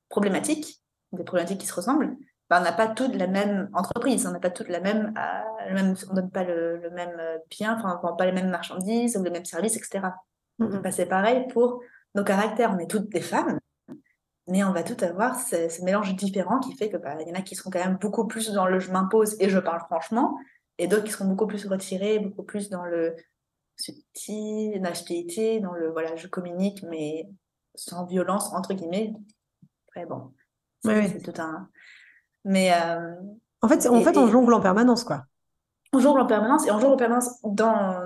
[0.10, 2.16] problématiques, des problématiques qui se ressemblent,
[2.50, 5.74] bah, on n'a pas toutes la même entreprise, on n'a pas toutes la même, euh,
[5.74, 9.16] même on donne pas le, même euh, bien, enfin, on vend pas les mêmes marchandises
[9.16, 10.10] ou les mêmes services, etc.
[10.60, 11.82] Bah, c'est pareil pour
[12.14, 12.72] nos caractères.
[12.76, 13.58] On est toutes des femmes,
[14.48, 17.42] mais on va toutes avoir ce, mélange différent qui fait que bah, y en a
[17.42, 20.38] qui seront quand même beaucoup plus dans le je m'impose et je parle franchement,
[20.82, 23.16] et d'autres qui seront beaucoup plus retirés, beaucoup plus dans le
[23.78, 27.30] subtil, l'aspérité, dans le voilà, je communique, mais
[27.76, 29.14] sans violence, entre guillemets.
[29.88, 30.32] Après, bon,
[30.84, 31.70] c'est tout un
[32.44, 33.14] mais, euh,
[33.62, 35.26] en fait, en fait, on jongle en permanence, quoi.
[35.94, 38.00] On jongle en permanence et on jongle en permanence dans.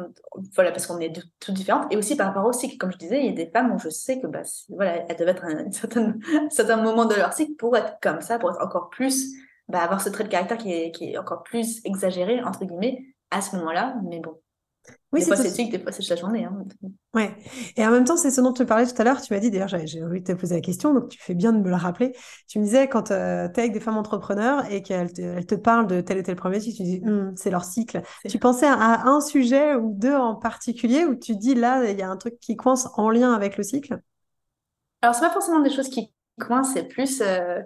[0.55, 1.91] Voilà, parce qu'on est toutes différentes.
[1.93, 2.77] Et aussi par rapport au cycle.
[2.77, 5.15] Comme je disais, il y a des femmes où je sais que, bah, voilà, elles
[5.15, 6.15] doivent être à un certain,
[6.49, 9.35] certain moment de leur cycle pour être comme ça, pour être encore plus.
[9.67, 13.03] Bah, avoir ce trait de caractère qui est, qui est encore plus exagéré, entre guillemets,
[13.31, 13.95] à ce moment-là.
[14.03, 14.39] Mais bon,
[15.11, 16.43] oui, des fois c'est cycle, des fois c'est la journée.
[16.43, 16.65] Hein.
[17.13, 17.35] Ouais.
[17.77, 19.21] Et en même temps, c'est ce dont tu parlais tout à l'heure.
[19.21, 21.53] Tu m'as dit, d'ailleurs, j'ai envie de te poser la question, donc tu fais bien
[21.53, 22.13] de me le rappeler.
[22.47, 25.55] Tu me disais, quand euh, tu es avec des femmes entrepreneurs et qu'elles te, te,
[25.55, 28.01] parlent de tel et tel premier tu dis, hum, c'est leur cycle.
[28.27, 32.01] Tu pensais à un sujet ou deux en particulier où tu dis, là, il y
[32.03, 33.99] a un truc qui coince en lien avec le cycle?
[35.01, 37.61] Alors, c'est pas forcément des choses qui coincent, c'est plus euh,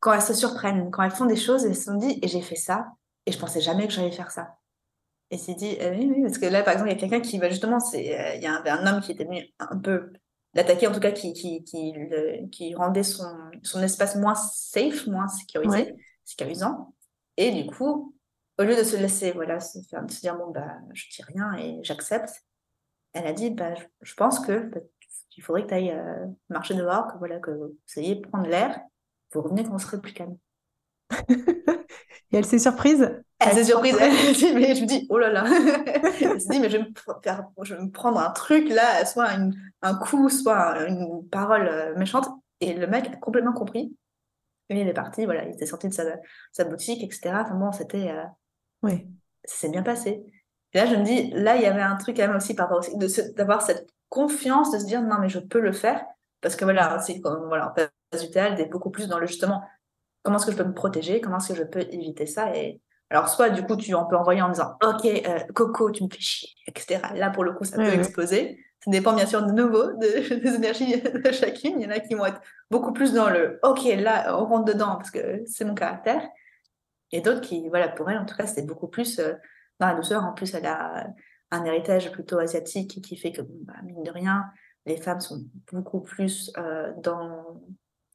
[0.00, 2.42] quand elles se surprennent, quand elles font des choses elles se sont dit, et j'ai
[2.42, 2.86] fait ça,
[3.26, 4.56] et je pensais jamais que j'allais faire ça.
[5.30, 7.20] Et s'est dit, euh, oui, oui, parce que là, par exemple, il y a quelqu'un
[7.20, 10.10] qui va justement, c'est, euh, il y avait un homme qui était venu un peu
[10.54, 11.94] l'attaquer en tout cas qui, qui, qui,
[12.50, 13.28] qui rendait son,
[13.62, 15.94] son espace moins safe, moins sécurisé,
[16.24, 16.94] sécurisant.
[17.36, 18.14] Et du coup,
[18.58, 21.54] au lieu de se laisser, voilà, se, faire, se dire, bon, bah, je dis rien
[21.54, 22.30] et j'accepte,
[23.12, 24.80] elle a dit, bah, je, pense que bah,
[25.36, 28.80] il faudrait que tu ailles euh, marcher dehors, que, voilà, que vous ayez prendre l'air,
[29.32, 30.36] vous revenez quand on serait plus calme.
[31.28, 33.22] et elle s'est surprise?
[33.38, 35.44] Elle s'est surprise, elle dit, mais je me dis, oh là là,
[36.20, 39.04] elle s'est dit, mais je vais, me faire, je vais me prendre un truc là,
[39.06, 39.28] soit
[39.82, 42.28] un coup, soit une parole euh, méchante.
[42.60, 43.96] Et le mec a complètement compris.
[44.70, 46.02] Et il est parti, voilà, il était sorti de sa,
[46.52, 47.30] sa boutique, etc.
[47.40, 48.10] Enfin bon, c'était.
[48.10, 48.24] Euh,
[48.82, 49.06] oui.
[49.44, 50.22] Ça s'est bien passé.
[50.74, 52.68] Et là, je me dis, là, il y avait un truc quand même aussi par
[52.68, 56.04] rapport aussi, d'avoir cette confiance, de se dire, non, mais je peux le faire.
[56.40, 59.62] Parce que voilà, c'est voilà, en phase théâtre, d'être beaucoup plus dans le justement,
[60.22, 62.54] comment est-ce que je peux me protéger, comment est-ce que je peux éviter ça.
[62.54, 62.80] Et
[63.10, 66.08] alors, soit du coup, tu en peux envoyer en disant, OK, euh, Coco, tu me
[66.10, 67.00] fais chier, etc.
[67.14, 68.62] Là, pour le coup, ça peut exploser.
[68.84, 71.80] Ça dépend bien sûr de nouveau des énergies de chacune.
[71.80, 72.40] Il y en a qui vont être
[72.70, 76.22] beaucoup plus dans le OK, là, on rentre dedans parce que c'est mon caractère.
[77.10, 79.32] Et d'autres qui, voilà, pour elle, en tout cas, c'est beaucoup plus euh,
[79.80, 80.24] dans la douceur.
[80.24, 81.06] En plus, elle a
[81.50, 84.44] un héritage plutôt asiatique qui fait que, bah, mine de rien,
[84.84, 87.62] les femmes sont beaucoup plus euh, dans,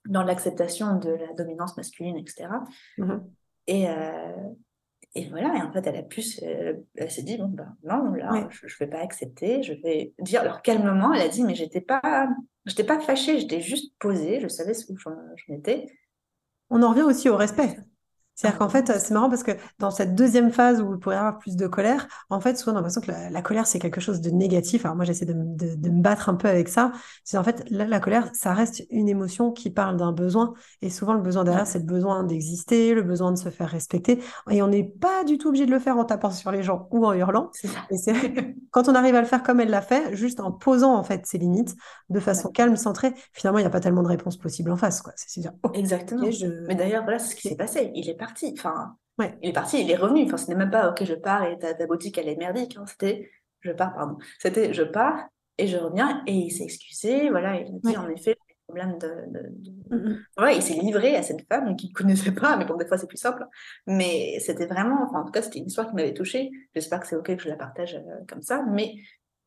[0.08, 2.48] dans l'acceptation de la dominance masculine, etc.
[3.68, 3.86] Et,
[5.16, 8.48] et voilà, et en fait, elle a pu, elle s'est dit, bon, ben non, là,
[8.52, 11.82] je ne vais pas accepter, je vais dire, alors calmement, elle a dit, mais j'étais
[11.82, 12.28] pas,
[12.66, 15.16] j'étais pas fâchée, j'étais juste posée, je savais ce où j'en
[15.50, 15.86] étais.
[16.70, 17.78] On en revient aussi au respect.
[18.36, 21.20] C'est-à-dire qu'en fait, c'est marrant parce que dans cette deuxième phase où il pourrait y
[21.20, 24.02] avoir plus de colère, en fait, souvent on a l'impression que la, colère, c'est quelque
[24.02, 24.86] chose de négatif.
[24.86, 26.92] Alors moi, j'essaie de, me battre un peu avec ça.
[27.24, 30.54] C'est en fait, la, colère, ça reste une émotion qui parle d'un besoin.
[30.82, 34.20] Et souvent, le besoin derrière, c'est le besoin d'exister, le besoin de se faire respecter.
[34.50, 36.88] Et on n'est pas du tout obligé de le faire en tapant sur les gens
[36.92, 37.52] ou en hurlant.
[37.92, 38.14] Et c'est
[38.72, 41.26] quand on arrive à le faire comme elle l'a fait, juste en posant en fait
[41.28, 41.76] ses limites
[42.10, 45.02] de façon calme, centrée, finalement, il n'y a pas tellement de réponses possibles en face.
[45.02, 45.14] Quoi.
[45.16, 46.28] C'est dire, Exactement.
[46.68, 47.92] Mais d'ailleurs, voilà, ce qui s'est passé.
[47.94, 48.54] Il est parti.
[48.58, 48.98] Enfin,
[49.42, 50.24] il est parti, il est revenu.
[50.26, 52.78] Enfin, ce n'est même pas OK, je pars et ta, ta boutique elle est merdique.
[52.78, 52.86] Hein.
[52.88, 54.18] C'était je pars, pardon.
[54.40, 57.30] C'était je pars et je reviens et il s'est excusé.
[57.30, 61.76] Voilà, il a dit en effet problème de, de, il s'est livré à cette femme
[61.76, 63.46] qu'il ne connaissait pas, mais bon, des fois c'est plus simple.
[63.88, 66.52] Mais c'était vraiment, enfin, en tout cas, c'était une histoire qui m'avait touchée.
[66.74, 68.96] J'espère que c'est OK que je la partage euh, comme ça, mais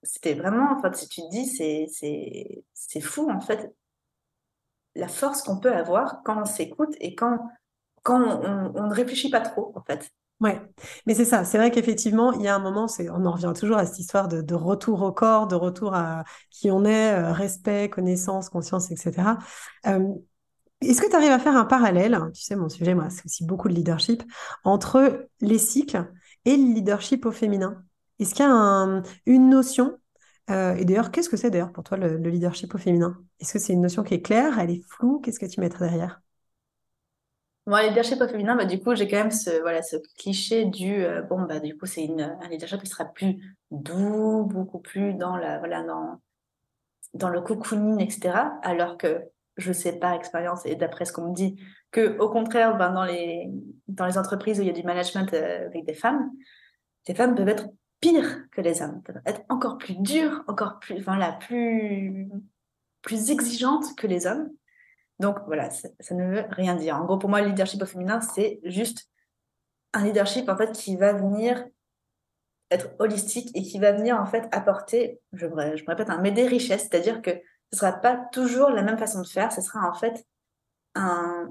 [0.02, 1.46] c'était vraiment, enfin, si tu te dis,
[2.72, 3.72] c'est fou, en fait,
[4.94, 7.38] la force qu'on peut avoir quand on s'écoute et quand
[8.06, 8.40] quand
[8.76, 10.08] on, ne réfléchit pas trop, en fait.
[10.40, 10.60] Ouais,
[11.06, 11.44] mais c'est ça.
[11.44, 14.28] C'est vrai qu'effectivement, il y a un moment, on en revient toujours à cette histoire
[14.28, 19.38] de, retour au corps, de retour à qui on est, euh, respect, connaissance, conscience, etc.
[19.86, 20.14] Euh,
[20.82, 23.44] est-ce que tu arrives à faire un parallèle Tu sais, mon sujet, moi, c'est aussi
[23.44, 24.22] beaucoup de leadership
[24.62, 26.06] entre les cycles
[26.44, 27.82] et le leadership au féminin?
[28.20, 29.98] Est-ce qu'il y a une notion
[30.50, 33.18] euh, Et d'ailleurs, qu'est-ce que c'est d'ailleurs pour toi le, le leadership au féminin?
[33.40, 35.18] Est-ce que c'est une notion qui est claire Elle est floue?
[35.18, 36.20] Qu'est-ce que tu mettrais derrière?
[37.66, 41.04] Le leadership au féminin, bah, du coup, j'ai quand même ce, voilà, ce cliché du
[41.04, 45.36] euh, bon, bah, du coup, c'est un leadership qui sera plus doux, beaucoup plus dans,
[45.36, 46.20] la, voilà, dans,
[47.14, 48.38] dans le cocooning, etc.
[48.62, 49.22] Alors que
[49.56, 51.58] je sais par expérience et d'après ce qu'on me dit,
[51.90, 53.48] que au contraire, ben, dans, les,
[53.88, 56.30] dans les entreprises où il y a du management euh, avec des femmes,
[57.08, 57.68] les femmes peuvent être
[58.00, 62.28] pires que les hommes, peuvent être encore plus dures, encore plus, voilà, plus,
[63.02, 64.50] plus exigeantes que les hommes.
[65.18, 66.96] Donc voilà, ça, ne veut rien dire.
[66.96, 69.08] En gros, pour moi, le leadership au féminin, c'est juste
[69.92, 71.64] un leadership en fait qui va venir
[72.70, 76.82] être holistique et qui va venir en fait apporter, je, me répète, un m'aider richesse,
[76.82, 77.30] c'est-à-dire que
[77.72, 80.26] ce sera pas toujours la même façon de faire, ce sera en fait
[80.94, 81.48] un,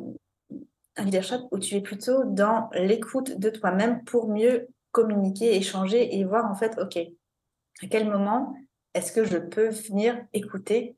[0.98, 6.24] un leadership où tu es plutôt dans l'écoute de toi-même pour mieux communiquer, échanger et
[6.24, 8.56] voir en fait, ok, à quel moment
[8.94, 10.96] est-ce que je peux venir écouter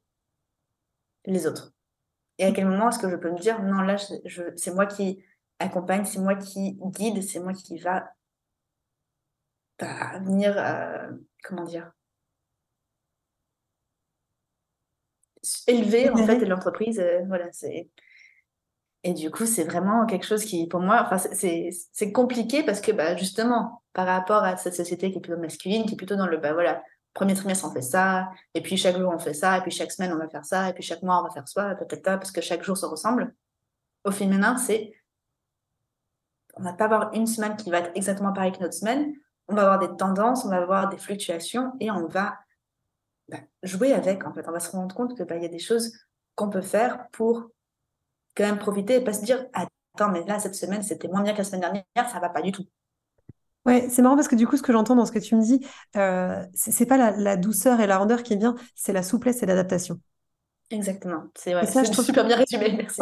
[1.25, 1.76] les autres?
[2.37, 3.95] Et à quel moment est-ce que je peux me dire, non, là,
[4.55, 5.23] c'est moi qui
[5.59, 8.11] accompagne, c'est moi qui guide, c'est moi qui va
[9.79, 11.11] bah, venir, euh,
[11.43, 11.91] comment dire,
[15.67, 16.99] élever en fait l'entreprise.
[16.99, 17.89] Euh, voilà, c'est.
[19.03, 22.91] Et du coup, c'est vraiment quelque chose qui, pour moi, enfin, c'est compliqué parce que
[22.91, 26.27] bah, justement, par rapport à cette société qui est plutôt masculine, qui est plutôt dans
[26.27, 26.83] le bah, voilà,
[27.17, 29.91] premier trimestre, on fait ça, et puis chaque jour, on fait ça, et puis chaque
[29.91, 32.41] semaine, on va faire ça, et puis chaque mois, on va faire ça, parce que
[32.41, 33.33] chaque jour se ressemble.
[34.03, 34.93] Au féminin, c'est.
[36.55, 39.13] On va pas avoir une semaine qui va être exactement pareille que notre semaine.
[39.47, 42.37] On va avoir des tendances, on va avoir des fluctuations, et on va
[43.29, 44.47] bah, jouer avec, en fait.
[44.47, 45.97] On va se rendre compte qu'il bah, y a des choses
[46.35, 47.49] qu'on peut faire pour
[48.35, 51.33] quand même profiter et pas se dire Attends, mais là, cette semaine, c'était moins bien
[51.33, 52.65] que la semaine dernière, ça va pas du tout.
[53.67, 55.41] Ouais, c'est marrant parce que du coup, ce que j'entends dans ce que tu me
[55.41, 55.59] dis,
[55.97, 59.45] euh, c'est pas la, douceur et la rondeur qui est bien, c'est la souplesse et
[59.45, 59.99] l'adaptation.
[60.69, 61.23] Exactement.
[61.35, 62.73] C'est ouais, ça, je trouve super bien résumé.
[62.77, 63.01] Merci.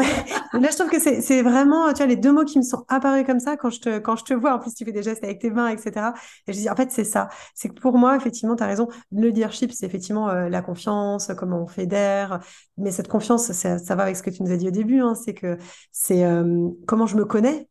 [0.53, 3.25] Là, je trouve que c'est vraiment, tu vois, les deux mots qui me sont apparus
[3.27, 4.55] comme ça quand je te, quand je te vois.
[4.55, 6.13] En plus, tu fais des gestes avec tes mains, etc.
[6.47, 7.29] Et je dis, en fait, c'est ça.
[7.53, 8.87] C'est que pour moi, effectivement, tu as raison.
[9.11, 12.39] Le leadership, c'est effectivement euh, la confiance, comment on fédère.
[12.77, 14.99] Mais cette confiance, ça, ça, va avec ce que tu nous as dit au début.
[14.99, 15.57] Hein, c'est que
[15.91, 17.67] c'est euh, comment je me connais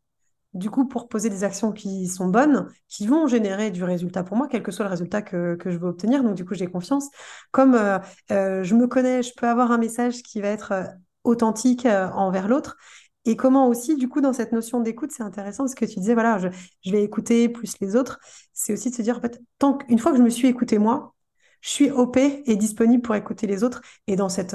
[0.54, 4.36] du coup, pour poser des actions qui sont bonnes, qui vont générer du résultat pour
[4.36, 6.22] moi, quel que soit le résultat que, je veux obtenir.
[6.22, 7.08] Donc, du coup, j'ai confiance.
[7.50, 7.98] Comme euh,
[8.30, 10.84] euh, je me connais, je peux avoir un message qui va être euh,
[11.24, 12.76] authentique envers l'autre.
[13.24, 16.14] Et comment aussi, du coup, dans cette notion d'écoute, c'est intéressant ce que tu disais,
[16.14, 16.48] voilà, je,
[16.84, 18.20] je, vais écouter plus les autres.
[18.52, 20.78] C'est aussi de se dire, en fait, tant qu'une fois que je me suis écouté
[20.78, 21.14] moi,
[21.62, 23.80] je suis OP et disponible pour écouter les autres.
[24.06, 24.54] Et dans cette,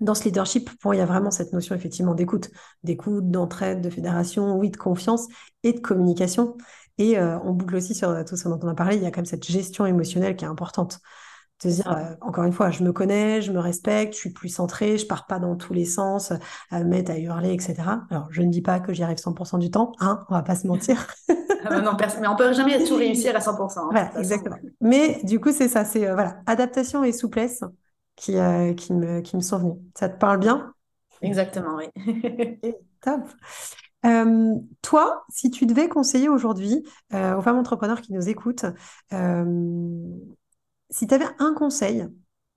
[0.00, 2.50] dans ce leadership, il y a vraiment cette notion effectivement d'écoute,
[2.82, 5.26] d'écoute, d'entraide, de fédération, oui, de confiance
[5.62, 6.56] et de communication.
[6.98, 9.10] Et euh, on boucle aussi sur tout ce dont on a parlé, il y a
[9.10, 11.00] quand même cette gestion émotionnelle qui est importante.
[11.62, 14.32] De se dire, euh, encore une fois, je me connais, je me respecte, je suis
[14.32, 16.32] plus centrée, je pars pas dans tous les sens,
[16.70, 17.76] à me mettre à hurler, etc.
[18.10, 20.56] Alors, je ne dis pas que j'y arrive 100% du temps, hein, on va pas
[20.56, 21.06] se mentir.
[21.64, 23.78] ah bah non, mais on peut jamais tout réussir à 100%.
[23.78, 24.56] Hein, voilà, exactement.
[24.80, 27.62] Mais du coup, c'est ça, c'est euh, voilà, adaptation et souplesse
[28.16, 29.76] qui, euh, qui, me, qui me sont venus.
[29.94, 30.72] Ça te parle bien?
[31.22, 31.86] Exactement, oui.
[33.00, 33.20] Top.
[34.04, 38.66] Euh, toi, si tu devais conseiller aujourd'hui euh, aux femmes entrepreneurs qui nous écoutent,
[40.90, 42.06] si tu avais un conseil,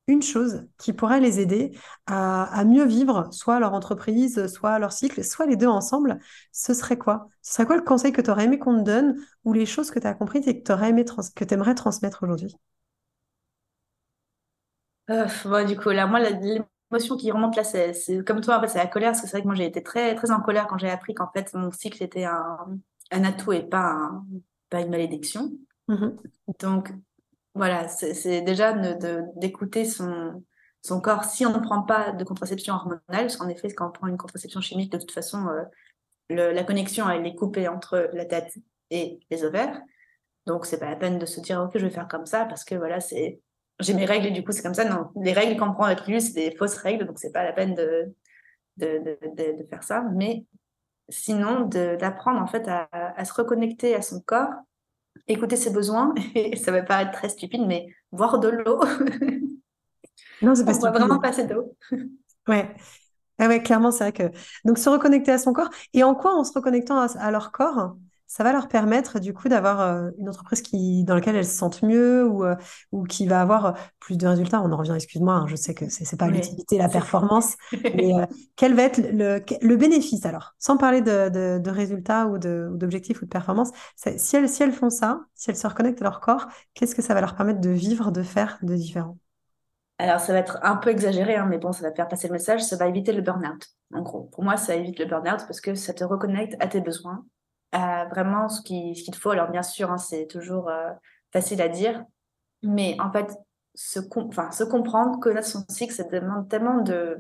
[0.08, 1.72] une chose qui pourrait les aider
[2.06, 6.20] à, à, mieux vivre soit leur entreprise, soit leur cycle, soit les deux ensemble,
[6.52, 7.28] ce serait quoi?
[7.42, 9.92] Ce serait quoi le conseil que tu aurais aimé qu'on te donne ou les choses
[9.92, 12.56] que tu as comprises et que tu aimé que tu aimerais transmettre aujourd'hui?
[15.10, 17.94] Euh, du coup, là, moi, l'émotion qui remonte là, c'est
[18.26, 19.84] comme toi, en fait, c'est la colère, parce que c'est vrai que moi, j'ai été
[19.84, 22.58] très, très en colère quand j'ai appris qu'en fait, mon cycle était un,
[23.12, 24.12] un atout et pas,
[24.70, 25.52] pas une malédiction.
[25.90, 26.18] Mm-hmm.
[26.60, 26.94] Donc,
[27.56, 28.74] voilà, c'est déjà
[29.36, 30.44] d'écouter son,
[30.84, 33.92] son corps si on ne prend pas de contraception hormonale, parce qu'en effet, quand on
[33.92, 35.64] prend une contraception chimique, de toute façon, euh,
[36.30, 38.58] le, la connexion, elle est coupée entre la tête
[38.90, 39.82] et les ovaires.
[40.46, 42.64] Donc, c'est pas la peine de se dire, OK, je vais faire comme ça, parce
[42.64, 43.42] que voilà, c'est
[43.80, 44.86] j'ai mes règles et du coup c'est comme ça.
[44.86, 47.54] Non, les règles qu'on prend avec lui, c'est des fausses règles, donc c'est pas la
[47.54, 48.14] peine de,
[48.78, 50.04] de, de, de, faire ça.
[50.14, 50.46] Mais
[51.10, 54.54] sinon, d'apprendre en fait à, à, se reconnecter à son corps,
[55.28, 58.80] écouter ses besoins, et ça va pas être très stupide, mais boire de l'eau.
[60.42, 61.76] non, c'est pas On va vraiment passer d'eau.
[62.48, 62.76] ouais.
[63.40, 64.36] Ah ouais, clairement, c'est vrai que.
[64.66, 65.70] Donc, se reconnecter à son corps.
[65.94, 67.96] Et en quoi, en se reconnectant à, à leur corps,
[68.28, 71.58] ça va leur permettre du coup d'avoir euh, une entreprise qui, dans laquelle elles se
[71.58, 72.56] sentent mieux ou, euh,
[72.92, 74.62] ou qui va avoir euh, plus de résultats.
[74.62, 77.56] On en revient, excuse-moi, hein, je sais que c'est n'est pas l'utilité, la performance,
[77.96, 78.12] mais
[78.56, 80.56] quel va être le, le, bénéfice alors?
[80.60, 84.90] Sans parler de, de, résultats ou d'objectifs ou de performance, si elles, si elles font
[84.90, 87.70] ça, si elles se reconnectent à leur corps, qu'est-ce que ça va leur permettre de
[87.70, 89.18] vivre, de faire de différent?
[90.00, 92.34] Alors, ça va être un peu exagéré, hein, mais bon, ça va faire passer le
[92.34, 92.62] message.
[92.62, 93.68] Ça va éviter le burn-out.
[93.94, 96.82] En gros, pour moi, ça évite le burn-out parce que ça te reconnecte à tes
[96.82, 97.26] besoins,
[97.74, 99.32] vraiment ce qu'il qu'il faut.
[99.32, 100.92] Alors bien sûr, hein, c'est toujours euh,
[101.32, 102.04] facile à dire,
[102.64, 103.32] mais en fait,
[103.76, 107.20] se, comprendre, connaître son cycle, ça demande tellement de,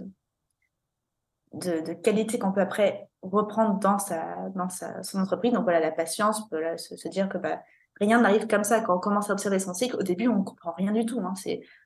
[1.54, 5.54] de, qualité qu'on peut après reprendre dans, sa, dans sa, son entreprise.
[5.54, 7.62] Donc voilà, la patience, peut se, dire que bah,
[8.00, 8.82] rien n'arrive comme ça.
[8.82, 11.20] Quand on commence à observer son cycle, au début, on ne comprend rien du tout.
[11.20, 11.34] Hein.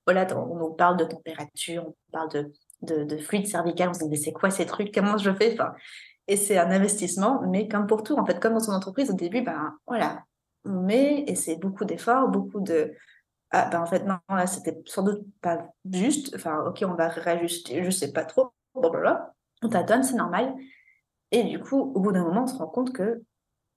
[0.05, 3.99] Voilà, on nous parle de température, on parle de, de, de fluide cervical, on se
[3.99, 4.93] dit, mais c'est quoi ces trucs?
[4.93, 5.57] Comment je fais?
[6.31, 9.13] Et c'est un investissement, mais comme pour tout, en fait, comme dans son entreprise, au
[9.13, 10.23] début, ben voilà,
[10.63, 12.93] on met et c'est beaucoup d'efforts, beaucoup de.
[13.49, 16.33] Ah, ben en fait, non, là, c'était sans doute pas juste.
[16.33, 19.33] Enfin, ok, on va réajuster, je sais pas trop, blablabla.
[19.61, 20.55] On t'adonne, c'est normal.
[21.31, 23.21] Et du coup, au bout d'un moment, on se rend compte que,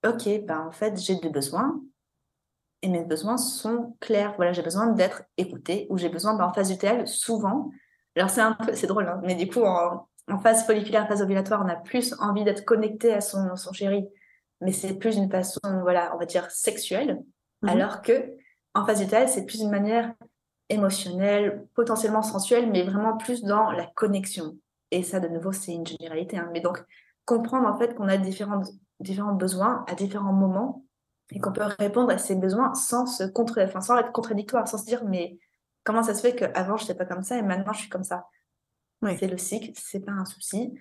[0.06, 1.82] ok, ben en fait, j'ai des besoins
[2.82, 4.34] et mes besoins sont clairs.
[4.36, 7.72] Voilà, j'ai besoin d'être écouté ou j'ai besoin, ben, en phase UTL, souvent.
[8.14, 11.22] Alors, c'est un peu, c'est drôle, hein, mais du coup, en, en phase folliculaire, phase
[11.22, 14.06] ovulatoire, on a plus envie d'être connecté à son, son chéri,
[14.60, 17.22] mais c'est plus une façon, voilà, on va dire sexuelle,
[17.62, 17.68] mhm.
[17.68, 18.32] alors que
[18.74, 20.12] en phase vitale, c'est plus une manière
[20.68, 24.56] émotionnelle, potentiellement sensuelle, mais vraiment plus dans la connexion.
[24.90, 26.38] Et ça, de nouveau, c'est une généralité.
[26.38, 26.48] Hein.
[26.52, 26.82] Mais donc,
[27.24, 30.84] comprendre en fait qu'on a différents besoins à différents moments
[31.30, 34.78] et qu'on peut répondre à ces besoins sans se contre, enfin, sans être contradictoire, sans
[34.78, 35.38] se dire mais
[35.84, 38.04] comment ça se fait qu'avant je n'étais pas comme ça et maintenant je suis comme
[38.04, 38.26] ça?
[39.18, 40.74] C'est le cycle, c'est pas un souci.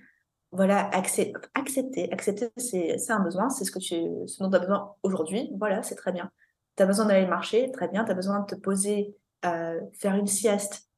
[0.51, 3.95] Voilà, accepter, accepter, c'est un besoin, c'est ce, que tu,
[4.27, 5.51] ce dont tu as besoin aujourd'hui.
[5.57, 6.31] Voilà, c'est très bien.
[6.77, 8.05] Tu as besoin d'aller marcher, très bien.
[8.05, 9.15] Tu as besoin de te poser,
[9.45, 10.89] euh, faire une sieste,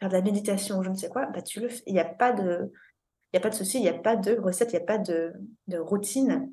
[0.00, 1.68] faire de la méditation, je ne sais quoi, bah, tu le.
[1.86, 2.72] Il n'y a pas de,
[3.32, 4.98] il a pas de souci, il n'y a pas de recette, il n'y a pas
[4.98, 5.32] de,
[5.66, 6.50] de routine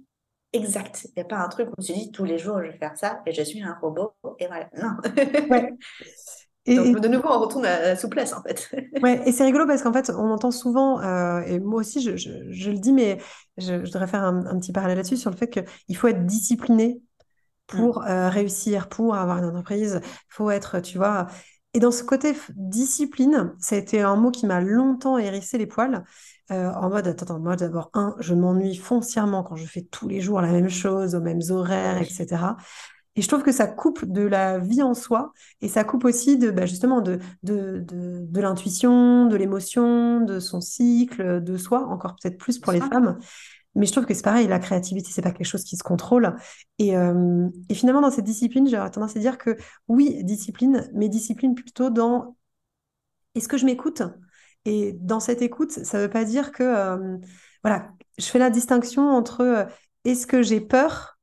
[0.53, 1.05] exacte.
[1.05, 2.97] Il n'y a pas un truc où tu dis tous les jours je vais faire
[2.97, 4.69] ça et je suis un robot et voilà.
[4.77, 4.97] Non.
[6.65, 8.69] Et, Donc, de nouveau, on retourne à la souplesse, en fait.
[9.01, 12.15] ouais, et c'est rigolo parce qu'en fait, on entend souvent, euh, et moi aussi, je,
[12.17, 13.17] je, le dis, mais
[13.57, 17.01] je, voudrais faire un, petit parallèle là-dessus sur le fait qu'il faut être discipliné
[17.65, 18.07] pour mm.
[18.07, 20.01] euh, réussir, pour avoir une entreprise.
[20.03, 21.27] Il faut être, tu vois.
[21.73, 25.67] Et dans ce côté discipline, ça a été un mot qui m'a longtemps hérissé les
[25.67, 26.03] poils.
[26.51, 30.19] Euh, en mode, attends, moi d'abord, un, je m'ennuie foncièrement quand je fais tous les
[30.19, 32.27] jours la même chose, aux mêmes horaires, etc.
[33.15, 36.37] Et je trouve que ça coupe de la vie en soi et ça coupe aussi
[36.37, 42.15] de bah, justement de, de, de, l'intuition, de l'émotion, de son cycle, de soi, encore
[42.15, 43.17] peut-être plus pour les femmes.
[43.75, 46.35] Mais je trouve que c'est pareil, la créativité, c'est pas quelque chose qui se contrôle.
[46.77, 49.57] Et, euh, et finalement, dans cette discipline, j'aurais tendance à dire que
[49.87, 52.35] oui, discipline, mais discipline plutôt dans
[53.35, 54.03] est-ce que je m'écoute?
[54.65, 57.17] Et dans cette écoute, ça veut pas dire que, euh,
[57.63, 59.65] voilà, je fais la distinction entre euh,
[60.03, 61.17] est-ce que j'ai peur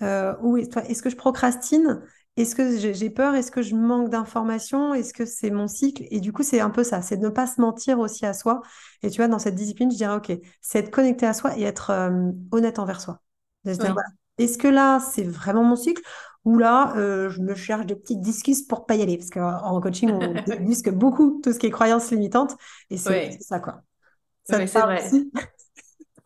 [0.00, 2.02] ou est-ce que je procrastine?
[2.36, 3.34] Est-ce que j'ai peur?
[3.34, 4.92] Est-ce que je manque d'informations?
[4.92, 6.04] Est-ce que c'est mon cycle?
[6.10, 8.34] Et du coup, c'est un peu ça, c'est de ne pas se mentir aussi à
[8.34, 8.60] soi.
[9.02, 10.30] Et tu vois, dans cette discipline, je dirais, OK,
[10.60, 13.20] c'est être connecté à soi et être euh, honnête envers soi.
[14.38, 16.02] Est-ce que là, c'est vraiment mon cycle?
[16.44, 19.80] Ou là, euh, je me cherche des petites excuses pour pas y aller Parce qu'en
[19.80, 22.54] coaching, on discute beaucoup tout ce qui est croyances limitantes.
[22.90, 23.82] Et c'est ça, quoi.
[24.44, 25.10] Ça c'est vrai.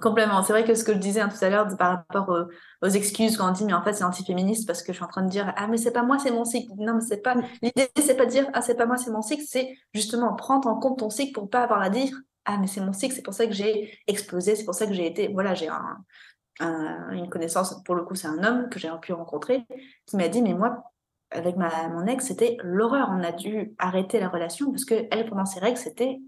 [0.00, 0.42] Complètement.
[0.42, 2.48] C'est vrai que ce que je disais hein, tout à l'heure par rapport
[2.82, 5.08] aux, excuses quand on dit mais en fait c'est antiféministe parce que je suis en
[5.08, 6.72] train de dire ah mais c'est pas moi c'est mon cycle.
[6.78, 9.20] Non mais c'est pas l'idée c'est pas de dire ah c'est pas moi c'est mon
[9.20, 12.66] cycle c'est justement prendre en compte ton cycle pour pas avoir à dire ah mais
[12.66, 15.28] c'est mon cycle c'est pour ça que j'ai explosé c'est pour ça que j'ai été
[15.28, 19.66] voilà j'ai un, une connaissance pour le coup c'est un homme que j'ai pu rencontrer
[20.06, 20.84] qui m'a dit mais moi
[21.30, 23.08] avec ma mon ex c'était l'horreur.
[23.10, 26.20] On a dû arrêter la relation parce que elle pendant ses règles c'était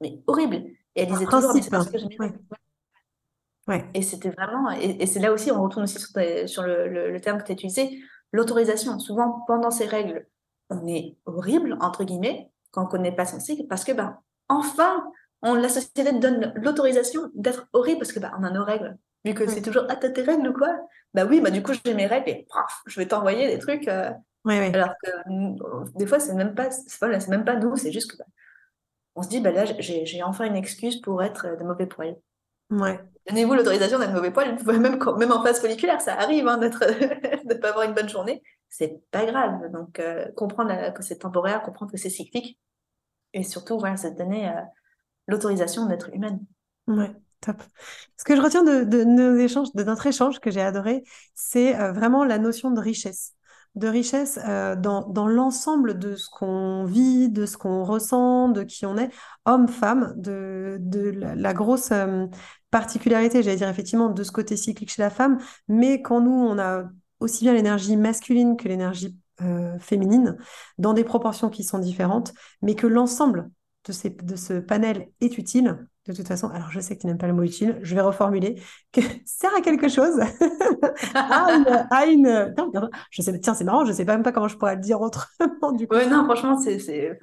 [0.00, 1.98] mais horrible et elle disait toujours mais c'est parce que
[3.68, 5.98] j'aimais et c'était vraiment, et, c'est là aussi, on retourne aussi
[6.46, 8.00] sur, le, terme que tu as utilisé,
[8.32, 8.98] l'autorisation.
[8.98, 10.26] Souvent, pendant ces règles,
[10.70, 14.18] on est horrible, entre guillemets, quand on ne connaît pas son cycle, parce que, ben,
[14.48, 15.04] enfin,
[15.42, 18.96] on, la société donne l'autorisation d'être horrible parce que, ben, on a nos règles.
[19.24, 20.68] Vu que c'est toujours, ah, t'as tes règles ou quoi?
[21.12, 22.46] Bah oui, bah du coup, j'ai mes règles et
[22.86, 23.88] je vais t'envoyer des trucs.
[23.88, 24.10] Euh,
[24.44, 28.24] alors que des fois, c'est même pas, c'est même pas nous, c'est juste que, ben,
[29.16, 32.16] on se dit, bah là, j'ai enfin une excuse pour être de mauvais poil.
[32.70, 33.00] Ouais.
[33.28, 37.54] Donnez-vous l'autorisation d'être mauvais poil, même, même en phase folliculaire, ça arrive hein, de ne
[37.54, 38.42] pas avoir une bonne journée.
[38.68, 39.70] C'est pas grave.
[39.72, 42.58] Donc, euh, comprendre que c'est temporaire, comprendre que c'est cyclique.
[43.34, 44.60] Et surtout, voilà, c'est donner euh,
[45.26, 46.40] l'autorisation d'être humaine.
[46.86, 47.10] Ouais,
[47.40, 47.62] top.
[48.16, 51.04] Ce que je retiens de, nos échanges, de notre échange que j'ai adoré,
[51.34, 53.34] c'est euh, vraiment la notion de richesse
[53.78, 58.86] de richesse dans, dans l'ensemble de ce qu'on vit, de ce qu'on ressent, de qui
[58.86, 59.10] on est,
[59.46, 60.78] homme, femme, de,
[61.14, 61.92] la, grosse
[62.70, 66.58] particularité, j'allais dire effectivement, de ce côté cyclique chez la femme, mais quand nous, on
[66.58, 66.84] a
[67.20, 70.36] aussi bien l'énergie masculine que l'énergie euh, féminine,
[70.78, 73.50] dans des proportions qui sont différentes, mais que l'ensemble
[73.86, 77.06] de, ces, de ce panel est utile, de toute façon, alors je sais que tu
[77.06, 78.60] n'aimes pas le mot utile, je vais reformuler,
[78.92, 80.18] que sert à quelque chose,
[81.14, 82.54] à une,
[83.10, 85.72] je sais, tiens, c'est marrant, je sais même pas comment je pourrais le dire autrement
[85.72, 85.96] du coup.
[85.96, 87.18] Ouais, non, franchement, c'est,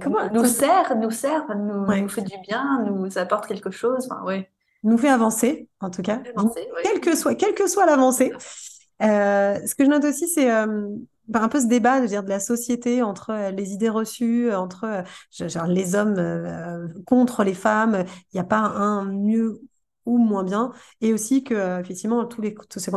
[0.00, 4.08] comment, nous sert, nous sert, nous, nous, fait du bien, nous apporte quelque chose.
[4.10, 4.50] Enfin, ouais.
[4.82, 6.20] Nous fait avancer, en tout cas.
[6.82, 8.32] quelle, que soit, quelle que soit l'avancée.
[9.02, 10.88] Euh, ce que je note aussi, c'est euh,
[11.32, 15.04] un peu ce débat de, dire, de la société entre euh, les idées reçues, entre
[15.30, 18.04] genre, les hommes contre les femmes.
[18.32, 19.60] Il n'y a pas un mieux
[20.06, 22.90] ou moins bien, et aussi que euh, effectivement tous, les, tous ces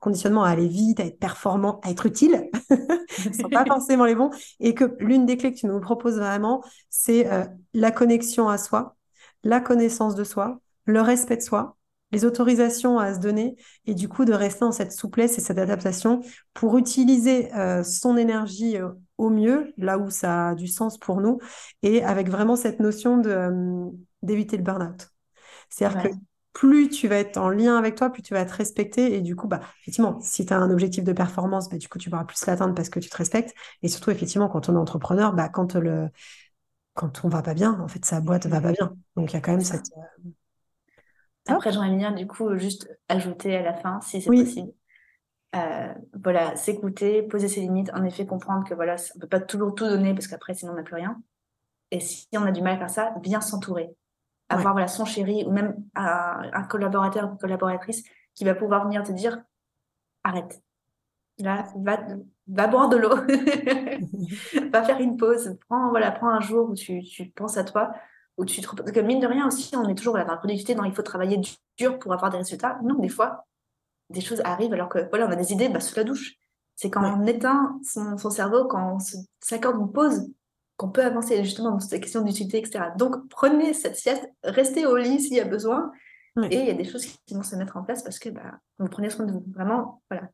[0.00, 4.14] conditionnements à aller vite, à être performant, à être utile, ne sont pas forcément les
[4.14, 7.44] bons, et que l'une des clés que tu nous proposes vraiment, c'est euh,
[7.74, 8.96] la connexion à soi,
[9.44, 11.76] la connaissance de soi, le respect de soi,
[12.12, 13.56] les autorisations à se donner,
[13.86, 16.20] et du coup de rester dans cette souplesse et cette adaptation
[16.54, 18.76] pour utiliser euh, son énergie
[19.18, 21.38] au mieux, là où ça a du sens pour nous,
[21.82, 23.50] et avec vraiment cette notion de
[24.22, 25.08] d'éviter le burn-out.
[25.68, 26.08] C'est-à-dire que
[26.52, 29.14] plus tu vas être en lien avec toi, plus tu vas te respecter.
[29.14, 31.98] Et du coup, bah, effectivement, si tu as un objectif de performance, bah, du coup,
[31.98, 33.54] tu pourras plus l'atteindre parce que tu te respectes.
[33.82, 36.08] Et surtout, effectivement, quand on est entrepreneur, bah, quand, le...
[36.94, 38.94] quand on va pas bien, en fait, sa boîte va pas bien.
[39.16, 39.90] Donc, il y a quand même cette.
[39.96, 40.30] Euh,
[41.46, 44.72] Après, j'aimerais bien, du coup, juste ajouter à la fin, si c'est possible.
[45.54, 49.40] Euh, voilà, s'écouter, poser ses limites, en effet, comprendre que voilà, on ne peut pas
[49.40, 51.20] toujours tout donner parce qu'après, sinon, on n'a plus rien.
[51.90, 53.94] Et si on a du mal à faire ça, bien s'entourer
[54.52, 59.02] avoir voilà, son chéri ou même un, collaborateur ou une collaboratrice qui va pouvoir venir
[59.02, 59.42] te dire
[60.24, 60.62] arrête.
[61.38, 61.98] Là, va,
[62.46, 63.16] va boire de l'eau,
[64.70, 67.92] va faire une pause, prends, voilà, prends un jour où tu, tu penses à toi,
[68.36, 68.74] où tu te...
[68.74, 71.02] Parce que mine de rien aussi, on est toujours dans la productivité, dans il faut
[71.02, 71.40] travailler
[71.78, 72.78] dur pour avoir des résultats.
[72.82, 73.46] Non, des fois,
[74.10, 76.34] des choses arrivent alors que voilà, on a des idées bah, sous la douche.
[76.76, 78.98] C'est quand on éteint son, cerveau, quand on
[79.40, 80.26] s'accorde une pause,
[80.76, 82.86] qu'on peut avancer justement dans cette question d'utilité, etc.
[82.96, 85.92] Donc, prenez cette sieste, restez au lit s'il y a besoin.
[86.50, 88.58] Et il y a des choses qui vont se mettre en place parce que bah,
[88.78, 89.44] vous prenez soin de vous.
[89.54, 90.28] Vraiment, voilà.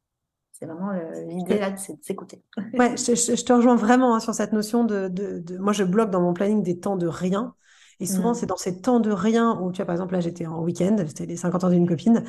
[0.52, 0.92] C'est vraiment
[1.28, 2.42] l'idée là, c'est de s'écouter.
[2.74, 6.20] Ouais, je, te rejoins vraiment hein, sur cette notion de, de, Moi, je bloque dans
[6.20, 7.54] mon planning des temps de rien.
[8.00, 8.34] Et souvent, mmh.
[8.34, 10.96] c'est dans ces temps de rien où, tu vois, par exemple, là, j'étais en week-end,
[11.06, 12.24] c'était les 50 ans d'une copine.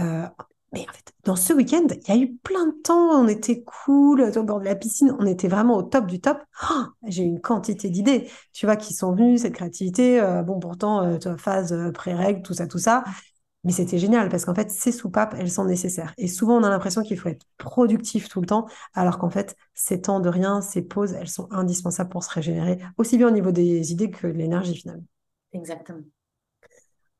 [0.00, 0.26] Euh,
[0.72, 3.62] mais en fait, dans ce week-end, il y a eu plein de temps, on était
[3.62, 6.38] cool, au bord de la piscine, on était vraiment au top du top.
[6.70, 10.20] Oh, j'ai eu une quantité d'idées, tu vois, qui sont venues, cette créativité.
[10.20, 13.04] Euh, bon, pourtant, euh, phase pré-règle, tout ça, tout ça.
[13.64, 16.14] Mais c'était génial parce qu'en fait, ces soupapes, elles sont nécessaires.
[16.18, 19.56] Et souvent, on a l'impression qu'il faut être productif tout le temps, alors qu'en fait,
[19.74, 23.30] ces temps de rien, ces pauses, elles sont indispensables pour se régénérer, aussi bien au
[23.30, 25.04] niveau des idées que de l'énergie finalement.
[25.52, 26.02] Exactement.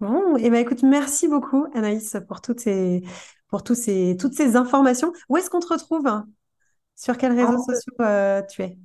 [0.00, 3.02] Bon, et ben écoute, merci beaucoup Anaïs pour toutes ces,
[3.48, 5.12] pour tous ces, toutes ces informations.
[5.28, 6.10] Où est-ce qu'on te retrouve?
[6.96, 8.78] Sur quels réseaux ah, sociaux euh, tu es?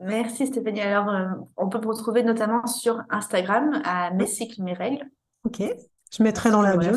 [0.00, 0.80] Merci Stéphanie.
[0.80, 1.26] Alors, euh,
[1.56, 5.04] on peut me retrouver notamment sur Instagram à Mes cycles, mes règles.
[5.44, 5.62] Ok,
[6.12, 6.92] je mettrai dans la bio.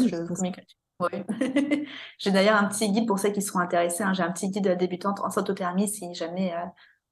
[0.99, 1.09] Oui.
[2.17, 4.03] J'ai d'ailleurs un petit guide pour ceux qui seront intéressés.
[4.03, 4.13] Hein.
[4.13, 6.65] J'ai un petit guide débutante en sautothermie si jamais euh,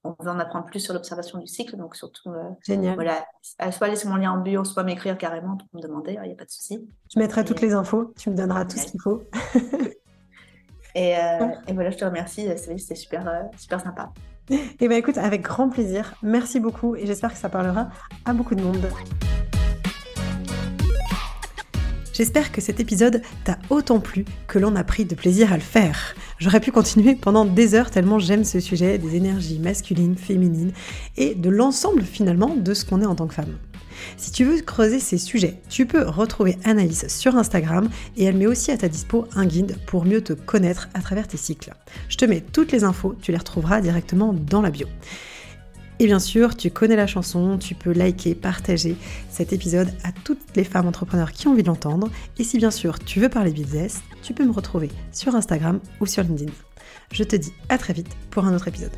[0.03, 1.77] on veut en apprendre plus sur l'observation du cycle.
[1.77, 2.95] Donc, surtout, euh, Génial.
[2.95, 3.25] Voilà,
[3.71, 6.33] soit laisser mon lien en bio, soit m'écrire carrément pour me demander, il hein, n'y
[6.33, 6.87] a pas de souci.
[7.13, 9.23] Je mettrai toutes les infos, tu me donneras tout ce qu'il faut.
[10.95, 14.11] et, euh, et, voilà, je te remercie, c'était super, euh, super sympa.
[14.49, 16.13] Et eh bien écoute, avec grand plaisir.
[16.23, 17.89] Merci beaucoup et j'espère que ça parlera
[18.25, 18.85] à beaucoup de monde.
[22.21, 25.63] J'espère que cet épisode t'a autant plu que l'on a pris de plaisir à le
[25.63, 26.13] faire.
[26.37, 30.71] J'aurais pu continuer pendant des heures tellement j'aime ce sujet des énergies masculines, féminines
[31.17, 33.57] et de l'ensemble finalement de ce qu'on est en tant que femme.
[34.17, 38.45] Si tu veux creuser ces sujets, tu peux retrouver Anaïs sur Instagram et elle met
[38.45, 41.73] aussi à ta dispo un guide pour mieux te connaître à travers tes cycles.
[42.07, 44.85] Je te mets toutes les infos, tu les retrouveras directement dans la bio.
[46.01, 48.95] Et bien sûr, tu connais la chanson, tu peux liker, partager
[49.29, 52.09] cet épisode à toutes les femmes entrepreneurs qui ont envie de l'entendre.
[52.39, 56.07] Et si bien sûr tu veux parler business, tu peux me retrouver sur Instagram ou
[56.07, 56.51] sur LinkedIn.
[57.11, 58.93] Je te dis à très vite pour un autre épisode.